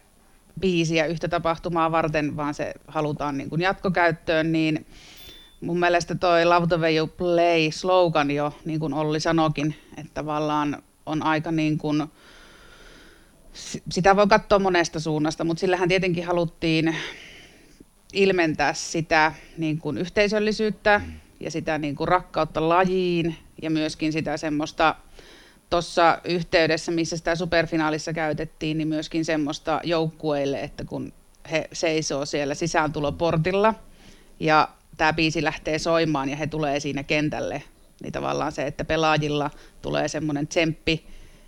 [0.60, 4.86] biisiä yhtä tapahtumaa varten, vaan se halutaan niin kuin jatkokäyttöön, niin
[5.60, 10.14] mun mielestä toi Love the Way You Play slogan jo, niin kuin Olli sanokin, että
[10.14, 12.02] tavallaan on aika niin kuin,
[13.90, 16.96] sitä voi katsoa monesta suunnasta, mutta sillähän tietenkin haluttiin
[18.12, 21.00] ilmentää sitä niin kuin yhteisöllisyyttä
[21.40, 24.94] ja sitä niin kuin rakkautta lajiin ja myöskin sitä semmoista
[25.72, 31.12] tuossa yhteydessä, missä sitä superfinaalissa käytettiin, niin myöskin semmoista joukkueille, että kun
[31.50, 33.74] he seisoo siellä sisääntuloportilla
[34.40, 37.62] ja tämä biisi lähtee soimaan ja he tulee siinä kentälle,
[38.02, 39.50] niin tavallaan se, että pelaajilla
[39.82, 41.06] tulee semmoinen tsemppi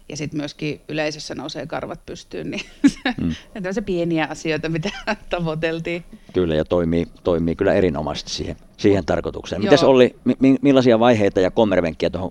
[0.08, 2.62] ja sitten myöskin yleisössä nousee karvat pystyyn, niin
[3.20, 3.34] mm.
[3.70, 4.90] se pieniä asioita, mitä
[5.30, 6.04] tavoiteltiin.
[6.32, 9.62] Kyllä, ja toimii, toimii kyllä erinomaisesti siihen, siihen tarkoitukseen.
[9.62, 12.30] Miten oli, mi, millaisia vaiheita ja kommervenkkiä tuohon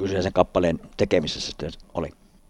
[0.00, 2.08] kyseisen kappaleen tekemisessä oli?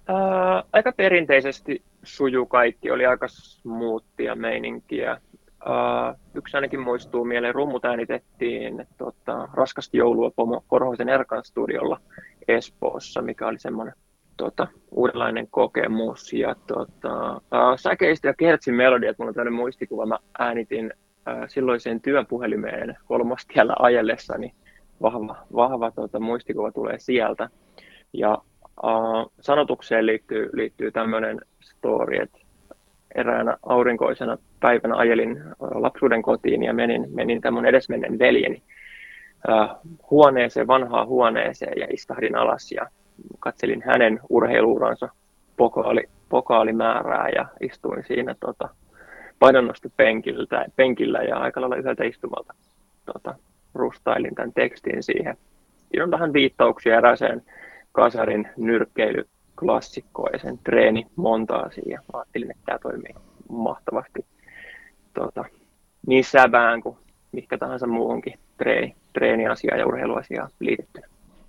[0.09, 5.21] Ää, aika perinteisesti suju kaikki, oli aika smoothia meininkiä.
[5.67, 12.01] Uh, yksi ainakin muistuu mieleen, rummut äänitettiin tota, Raskasta joulua Pomo Korhosen Erkan studiolla
[12.49, 13.95] Espoossa, mikä oli semmoinen
[14.37, 16.33] tota, uudenlainen kokemus.
[16.33, 22.01] Ja tota, uh, säkeistä ja kertsin melodiat, mulla on tämmöinen muistikuva, mä äänitin uh, silloiseen
[22.01, 24.55] työpuhelimeen kolmostiellä ajellessani.
[25.03, 27.49] Vahva, vahva tota, muistikuva tulee sieltä.
[28.13, 28.39] Ja
[28.85, 32.39] uh, sanotukseen liittyy, liittyy tämmöinen story, että
[33.15, 38.63] eräänä aurinkoisena päivänä ajelin lapsuuden kotiin ja menin, menin tämän edesmennen veljeni
[40.11, 42.87] huoneeseen, vanhaan huoneeseen ja istahdin alas ja
[43.39, 45.09] katselin hänen urheiluuransa
[45.57, 48.69] pokaali, pokaalimäärää ja istuin siinä tota,
[49.39, 52.55] painonnostopenkillä penkillä ja aika lailla yhdeltä istumalta
[53.13, 53.35] tota,
[53.75, 55.37] rustailin tämän tekstin siihen.
[55.91, 57.43] Siinä on vähän viittauksia erääseen
[57.93, 63.15] kasarin nyrkkeily klassikkoa ja sen treeni montaasiin ja ajattelin, että tämä toimii
[63.49, 64.25] mahtavasti
[65.15, 65.45] tuota,
[66.07, 66.97] niin sävään kuin
[67.33, 71.07] mikä tahansa muuhunkin treeni, treeniasiaa ja urheiluasiaa liitettynä.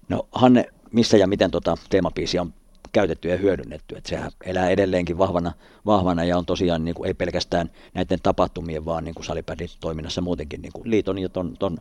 [0.09, 2.53] No Hanne, missä ja miten tuota teemapiisi on
[2.91, 5.51] käytetty ja hyödynnetty, että sehän elää edelleenkin vahvana,
[5.85, 10.61] vahvana ja on tosiaan niin kuin, ei pelkästään näiden tapahtumien, vaan niin salipädin toiminnassa muutenkin
[10.61, 11.77] niin kuin liiton ja ton, ton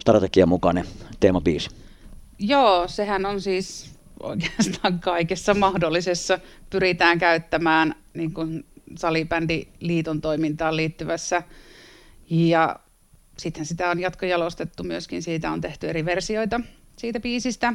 [0.00, 0.84] strategian mukainen
[1.20, 1.70] teemapiisi.
[2.38, 6.38] Joo, sehän on siis oikeastaan kaikessa mahdollisessa
[6.70, 8.64] pyritään käyttämään niin kuin
[8.98, 11.42] salibändiliiton toimintaan liittyvässä.
[12.30, 12.76] Ja
[13.38, 16.60] sitten sitä on jatkojalostettu myöskin, siitä on tehty eri versioita
[16.96, 17.74] siitä biisistä.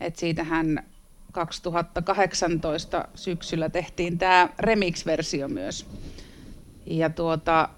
[0.00, 0.84] Et siitähän
[1.32, 5.86] 2018 syksyllä tehtiin tämä remix-versio myös.
[6.86, 7.68] Ja tuota,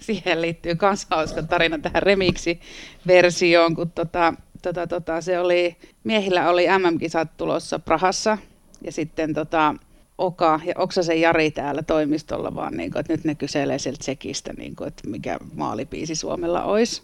[0.00, 6.66] siihen liittyy myös hauska tarina tähän remiksi-versioon, kun tota, tota, tota, se oli, miehillä oli
[6.78, 8.38] MM-kisat tulossa Prahassa
[8.82, 9.74] ja sitten tota,
[10.18, 14.52] Oka ja Oksasen Jari täällä toimistolla vaan, niin kuin, että nyt ne kyselee sieltä Tsekistä,
[14.52, 17.02] niin kuin, että mikä maalipiisi Suomella olisi.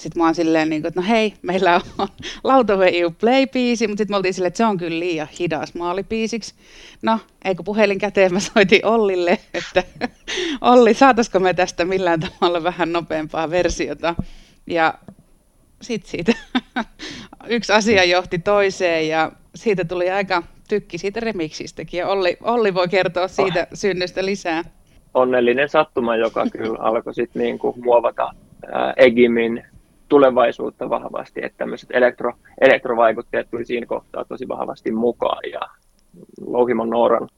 [0.00, 2.08] Sitten mä oon silleen, niin kuin, että no hei, meillä on
[2.44, 6.54] Lautave EU Play-biisi, mutta sitten me oltiin silleen, että se on kyllä liian hidas maalipiisiksi.
[7.02, 9.82] No, eikö puhelin käteen, mä soitin Ollille, että
[10.60, 14.14] Olli, saataisiko me tästä millään tavalla vähän nopeampaa versiota.
[14.66, 14.94] Ja
[15.82, 16.32] sitten siitä
[17.56, 21.98] yksi asia johti toiseen ja siitä tuli aika tykki siitä remiksistäkin.
[21.98, 23.66] Ja Olli, Olli voi kertoa siitä oh.
[23.74, 24.64] synnystä lisää.
[25.14, 28.30] Onnellinen sattuma, joka kyllä alkoi sitten niinku muovata
[28.96, 29.64] Egimin
[30.10, 35.60] tulevaisuutta vahvasti, että tämmöiset elektro, elektrovaikutteet tuli siinä kohtaa tosi vahvasti mukaan ja
[36.46, 37.28] Louhimon Nooran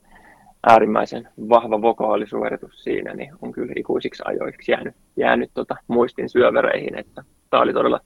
[0.66, 7.24] äärimmäisen vahva vokaalisuoritus siinä, niin on kyllä ikuisiksi ajoiksi jäänyt, jäänyt tota muistin syövereihin, että
[7.50, 8.00] tämä oli todella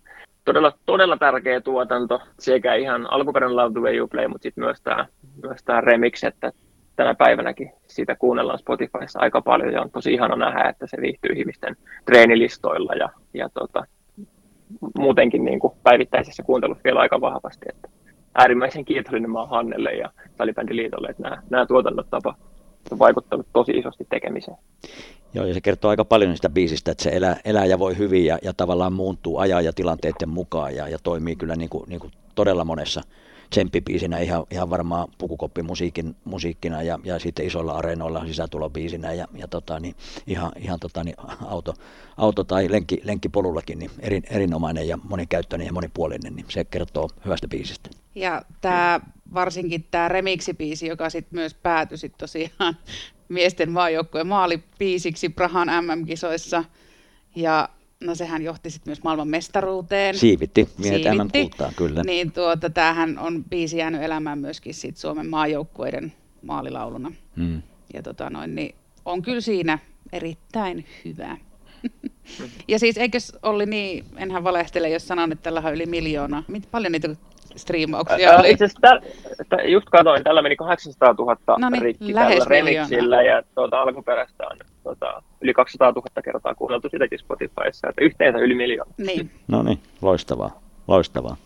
[0.45, 4.83] todella, todella tärkeä tuotanto sekä ihan alkuperäinen Love the Way You Play, mutta sitten myös
[4.83, 5.07] tämä
[5.43, 6.53] myös remix, että
[6.97, 11.33] tänä päivänäkin sitä kuunnellaan Spotifyssa aika paljon ja on tosi ihana nähdä, että se viihtyy
[11.37, 13.85] ihmisten treenilistoilla ja, ja tota,
[14.99, 17.67] muutenkin niin kuin päivittäisessä kuuntelussa vielä aika vahvasti.
[17.69, 17.89] Että
[18.35, 22.07] äärimmäisen kiitollinen mä Hannelle ja Salibändiliitolle, että nämä, nämä tuotannot
[22.89, 24.57] tapa, on vaikuttanut tosi isosti tekemiseen.
[25.34, 28.24] Joo, ja se kertoo aika paljon sitä biisistä, että se elää, elää ja voi hyvin
[28.24, 32.01] ja, ja tavallaan muuntuu ajan ja tilanteiden mukaan ja, ja toimii kyllä niin kuin, niin
[32.01, 33.03] kuin todella monessa
[33.51, 39.80] tsemppibiisinä ihan, ihan varmaan pukukoppimusiikin musiikkina ja, ja sitten isoilla areenoilla sisätulobiisinä ja, ja tota,
[39.80, 39.95] niin
[40.26, 41.16] ihan, ihan tota, niin
[41.47, 41.74] auto,
[42.16, 47.49] auto, tai lenkki, lenkkipolullakin niin erin, erinomainen ja monikäyttöinen ja monipuolinen, niin se kertoo hyvästä
[47.49, 47.91] biisistä.
[48.17, 49.01] Ja tämä,
[49.35, 52.77] varsinkin tämä remiksibiisi, joka sitten myös päätyi sit tosiaan
[53.29, 56.64] miesten maajoukkueen maalipiisiksi Prahan MM-kisoissa.
[57.35, 57.69] Ja
[58.01, 60.19] no sehän johti sitten myös maailman mestaruuteen.
[60.19, 62.03] Siivitti, miehet MM kyllä.
[62.03, 66.12] Niin tuota, tämähän on biisi jäänyt elämään myöskin sit Suomen maajoukkueiden
[66.43, 67.12] maalilauluna.
[67.37, 67.62] Hmm.
[67.95, 69.79] Ja tota noin, niin on kyllä siinä
[70.12, 71.37] erittäin hyvä.
[72.69, 76.45] ja siis eikö Olli niin, enhän valehtele, jos sanon, että tällä on yli miljoona.
[76.49, 77.09] Mit, paljon niitä
[77.57, 78.51] striimauksia oli.
[78.51, 79.01] Itse asiassa
[79.65, 84.57] just katsoin, tällä meni 800 000 no niin, rikki tällä remixillä ja tuota, alkuperäistä on
[84.83, 88.93] tuota, yli 200 000 kertaa kuunneltu sitäkin Spotifyssa, että yhteensä yli miljoona.
[88.99, 89.31] Niin.
[89.49, 91.37] No niin, loistavaa, loistavaa.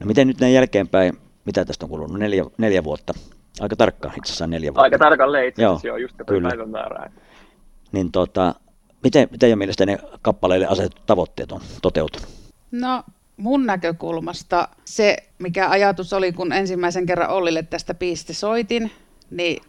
[0.00, 1.12] No miten nyt näin jälkeenpäin,
[1.44, 3.14] mitä tästä on kulunut, neljä, neljä vuotta?
[3.60, 4.82] Aika tarkkaan itse asiassa neljä vuotta.
[4.82, 6.48] Aika tarkalleen itse asiassa, joo, just kyllä.
[6.48, 7.10] päivän määrää.
[7.92, 8.54] Niin tota,
[9.02, 12.28] miten, miten jo mielestä ne kappaleille asetetut tavoitteet on toteutunut?
[12.70, 13.02] No
[13.36, 18.90] mun näkökulmasta se, mikä ajatus oli, kun ensimmäisen kerran Ollille tästä biisistä soitin,
[19.30, 19.62] niin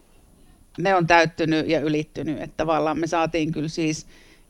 [0.78, 2.42] ne on täyttynyt ja ylittynyt.
[2.42, 4.08] Että tavallaan me saatiin kyllä siis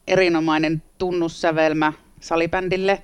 [0.07, 3.03] erinomainen tunnussävelmä salibändille.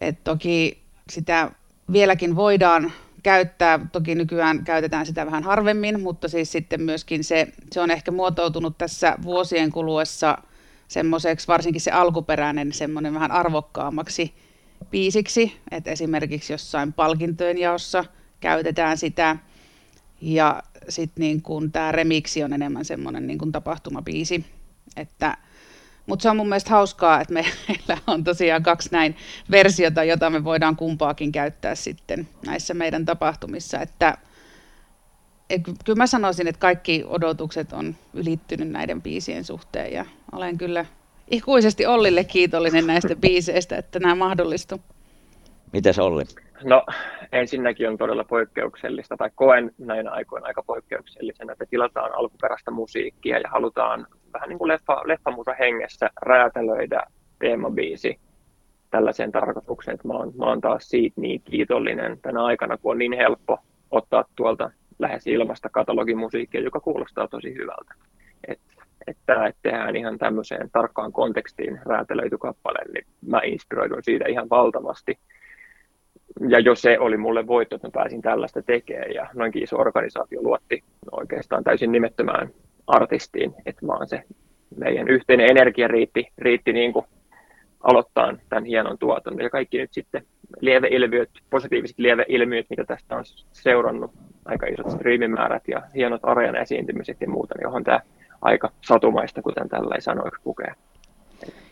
[0.00, 1.50] Et toki sitä
[1.92, 7.80] vieläkin voidaan käyttää, toki nykyään käytetään sitä vähän harvemmin, mutta siis sitten myöskin se, se
[7.80, 10.38] on ehkä muotoutunut tässä vuosien kuluessa
[10.88, 14.34] semmoiseksi, varsinkin se alkuperäinen semmoinen vähän arvokkaammaksi
[14.90, 18.04] biisiksi, että esimerkiksi jossain palkintojen jaossa
[18.40, 19.36] käytetään sitä,
[20.20, 24.44] ja sitten niin kun tämä remiksi on enemmän semmoinen niin kun tapahtumabiisi,
[24.96, 25.36] että
[26.06, 27.34] mutta se on mun mielestä hauskaa, että
[27.68, 29.16] meillä on tosiaan kaksi näin
[29.50, 33.80] versiota, jota me voidaan kumpaakin käyttää sitten näissä meidän tapahtumissa.
[33.80, 34.18] Että,
[35.50, 40.86] et, kyllä mä sanoisin, että kaikki odotukset on ylittynyt näiden biisien suhteen ja olen kyllä
[41.30, 44.80] ikuisesti Ollille kiitollinen näistä biiseistä, että nämä mahdollistu.
[45.72, 46.24] Mites Olli?
[46.64, 46.86] No
[47.32, 53.48] ensinnäkin on todella poikkeuksellista, tai koen näinä aikoina aika poikkeuksellisena, että tilataan alkuperäistä musiikkia ja
[53.48, 57.02] halutaan vähän niin kuin leffa, leffamusa hengessä räätälöidä
[57.38, 58.20] teemabiisi
[58.90, 62.98] tällaiseen tarkoitukseen, että mä oon, mä oon taas siitä niin kiitollinen tänä aikana, kun on
[62.98, 63.58] niin helppo
[63.90, 67.94] ottaa tuolta lähes ilmasta katalogimusiikkia, joka kuulostaa tosi hyvältä.
[68.48, 68.75] Että et
[69.06, 75.18] että tehdään ihan tämmöiseen tarkkaan kontekstiin räätälöity kappale, niin mä inspiroidun siitä ihan valtavasti.
[76.48, 80.42] Ja jos se oli mulle voitto, että mä pääsin tällaista tekemään, ja noinkin iso organisaatio
[80.42, 82.50] luotti oikeastaan täysin nimettömään
[82.86, 84.22] artistiin, että vaan se
[84.76, 87.06] meidän yhteinen energia riitti, riitti niin kuin
[87.80, 89.42] aloittaa tämän hienon tuotannon.
[89.42, 90.22] Ja kaikki nyt sitten
[90.60, 94.10] lieveilmiöt, positiiviset lieveilmiöt, mitä tästä on seurannut,
[94.44, 98.00] aika isot striimimäärät ja hienot areena esiintymiset ja muuta, niin on tämä
[98.46, 100.74] aika satumaista, kuten tällä sanoiksi pukee.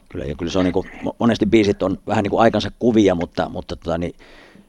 [0.09, 3.15] Kyllä, ja kyllä se on niin kuin, monesti biisit on vähän niin kuin aikansa kuvia,
[3.15, 4.15] mutta, mutta tota, niin,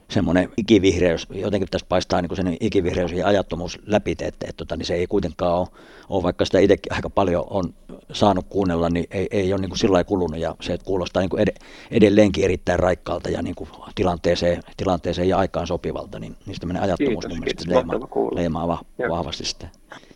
[0.10, 4.86] semmoinen ikivihreys, jotenkin tässä paistaa niin sen ikivihreys ja ajattomuus läpi, että, että, että niin
[4.86, 5.68] se ei kuitenkaan ole,
[6.10, 7.74] ole, vaikka sitä itsekin aika paljon on
[8.12, 11.42] saanut kuunnella, niin ei, ei ole niin kuin sillä kulunut ja se kuulostaa niin kuin
[11.42, 11.56] ed,
[11.92, 17.26] edelleenkin erittäin raikkaalta ja niin kuin tilanteeseen, tilanteeseen ja aikaan sopivalta, niin, niin tämmöinen ajattomuus
[17.26, 18.80] kiitos, mun mielestä leimaa, leimaa va,
[19.10, 19.68] vahvasti sitä.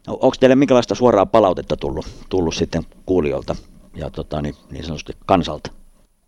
[0.10, 3.56] Onko teille minkälaista suoraa palautetta tullut, tullut sitten kuulijoilta
[3.96, 5.72] ja tota, niin, niin sanotusti kansalta?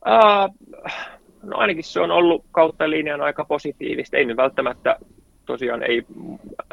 [0.07, 0.55] Uh,
[1.43, 4.17] no ainakin se on ollut kautta linjan aika positiivista.
[4.17, 4.95] Ei nyt välttämättä
[5.45, 6.03] tosiaan ei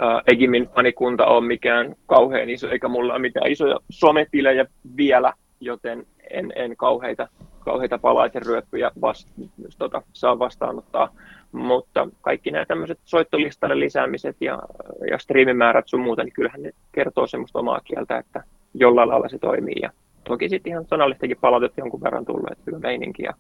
[0.03, 6.07] äh, Egimin fanikunta ole mikään kauhean iso, eikä mulla ole mitään isoja sometilejä vielä, joten
[6.31, 7.29] en, en kauheita,
[7.69, 9.29] kauheita palaiteryöppyjä vast,
[9.79, 11.09] tota, saa vastaanottaa.
[11.53, 14.59] Mutta kaikki nämä tämmöiset soittolistalle lisäämiset ja,
[15.11, 18.43] ja striimimäärät sun muuta, niin kyllähän ne kertoo semmoista omaa kieltä, että
[18.75, 19.77] jollain lailla se toimii.
[19.83, 19.91] Ja
[20.25, 23.35] toki sitten ihan sanallistakin palautetta jonkun verran tullut, että hyvä meininki ja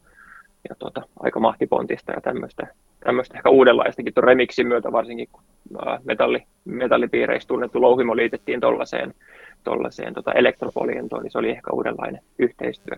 [0.68, 2.66] ja tota, aika mahtipontista ja tämmöistä,
[3.04, 5.42] tämmöistä ehkä uudenlaistakin tuon remixin myötä varsinkin, kun
[6.04, 9.14] metalli, metallipiireissä tunnettu louhimo liitettiin tuollaiseen
[9.64, 12.96] tollaiseen tota elektropolientoon, niin se oli ehkä uudenlainen yhteistyö.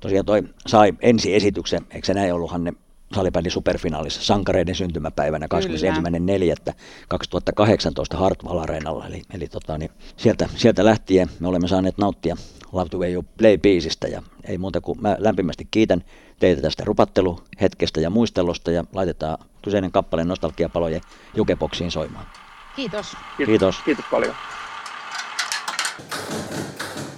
[0.00, 2.72] Tosiaan toi sai ensi esityksen, eikö se näin ollut Hanne
[3.14, 5.46] salibändin superfinaalissa sankareiden syntymäpäivänä
[8.14, 9.06] 21.4.2018 Hartwall Areenalla.
[9.06, 12.36] Eli, eli tota, niin sieltä, sieltä lähtien me olemme saaneet nauttia
[12.72, 16.04] Love Way You Play-biisistä ja ei muuta kuin mä lämpimästi kiitän
[16.38, 21.00] teitä tästä rupatteluhetkestä ja muistelusta ja laitetaan kyseinen kappale nostalgiapalojen
[21.34, 22.26] jukeboksiin soimaan.
[22.76, 23.16] Kiitos.
[23.36, 24.34] Kiitos, Kiitos, Kiitos paljon.
[25.98, 27.17] フフフフ。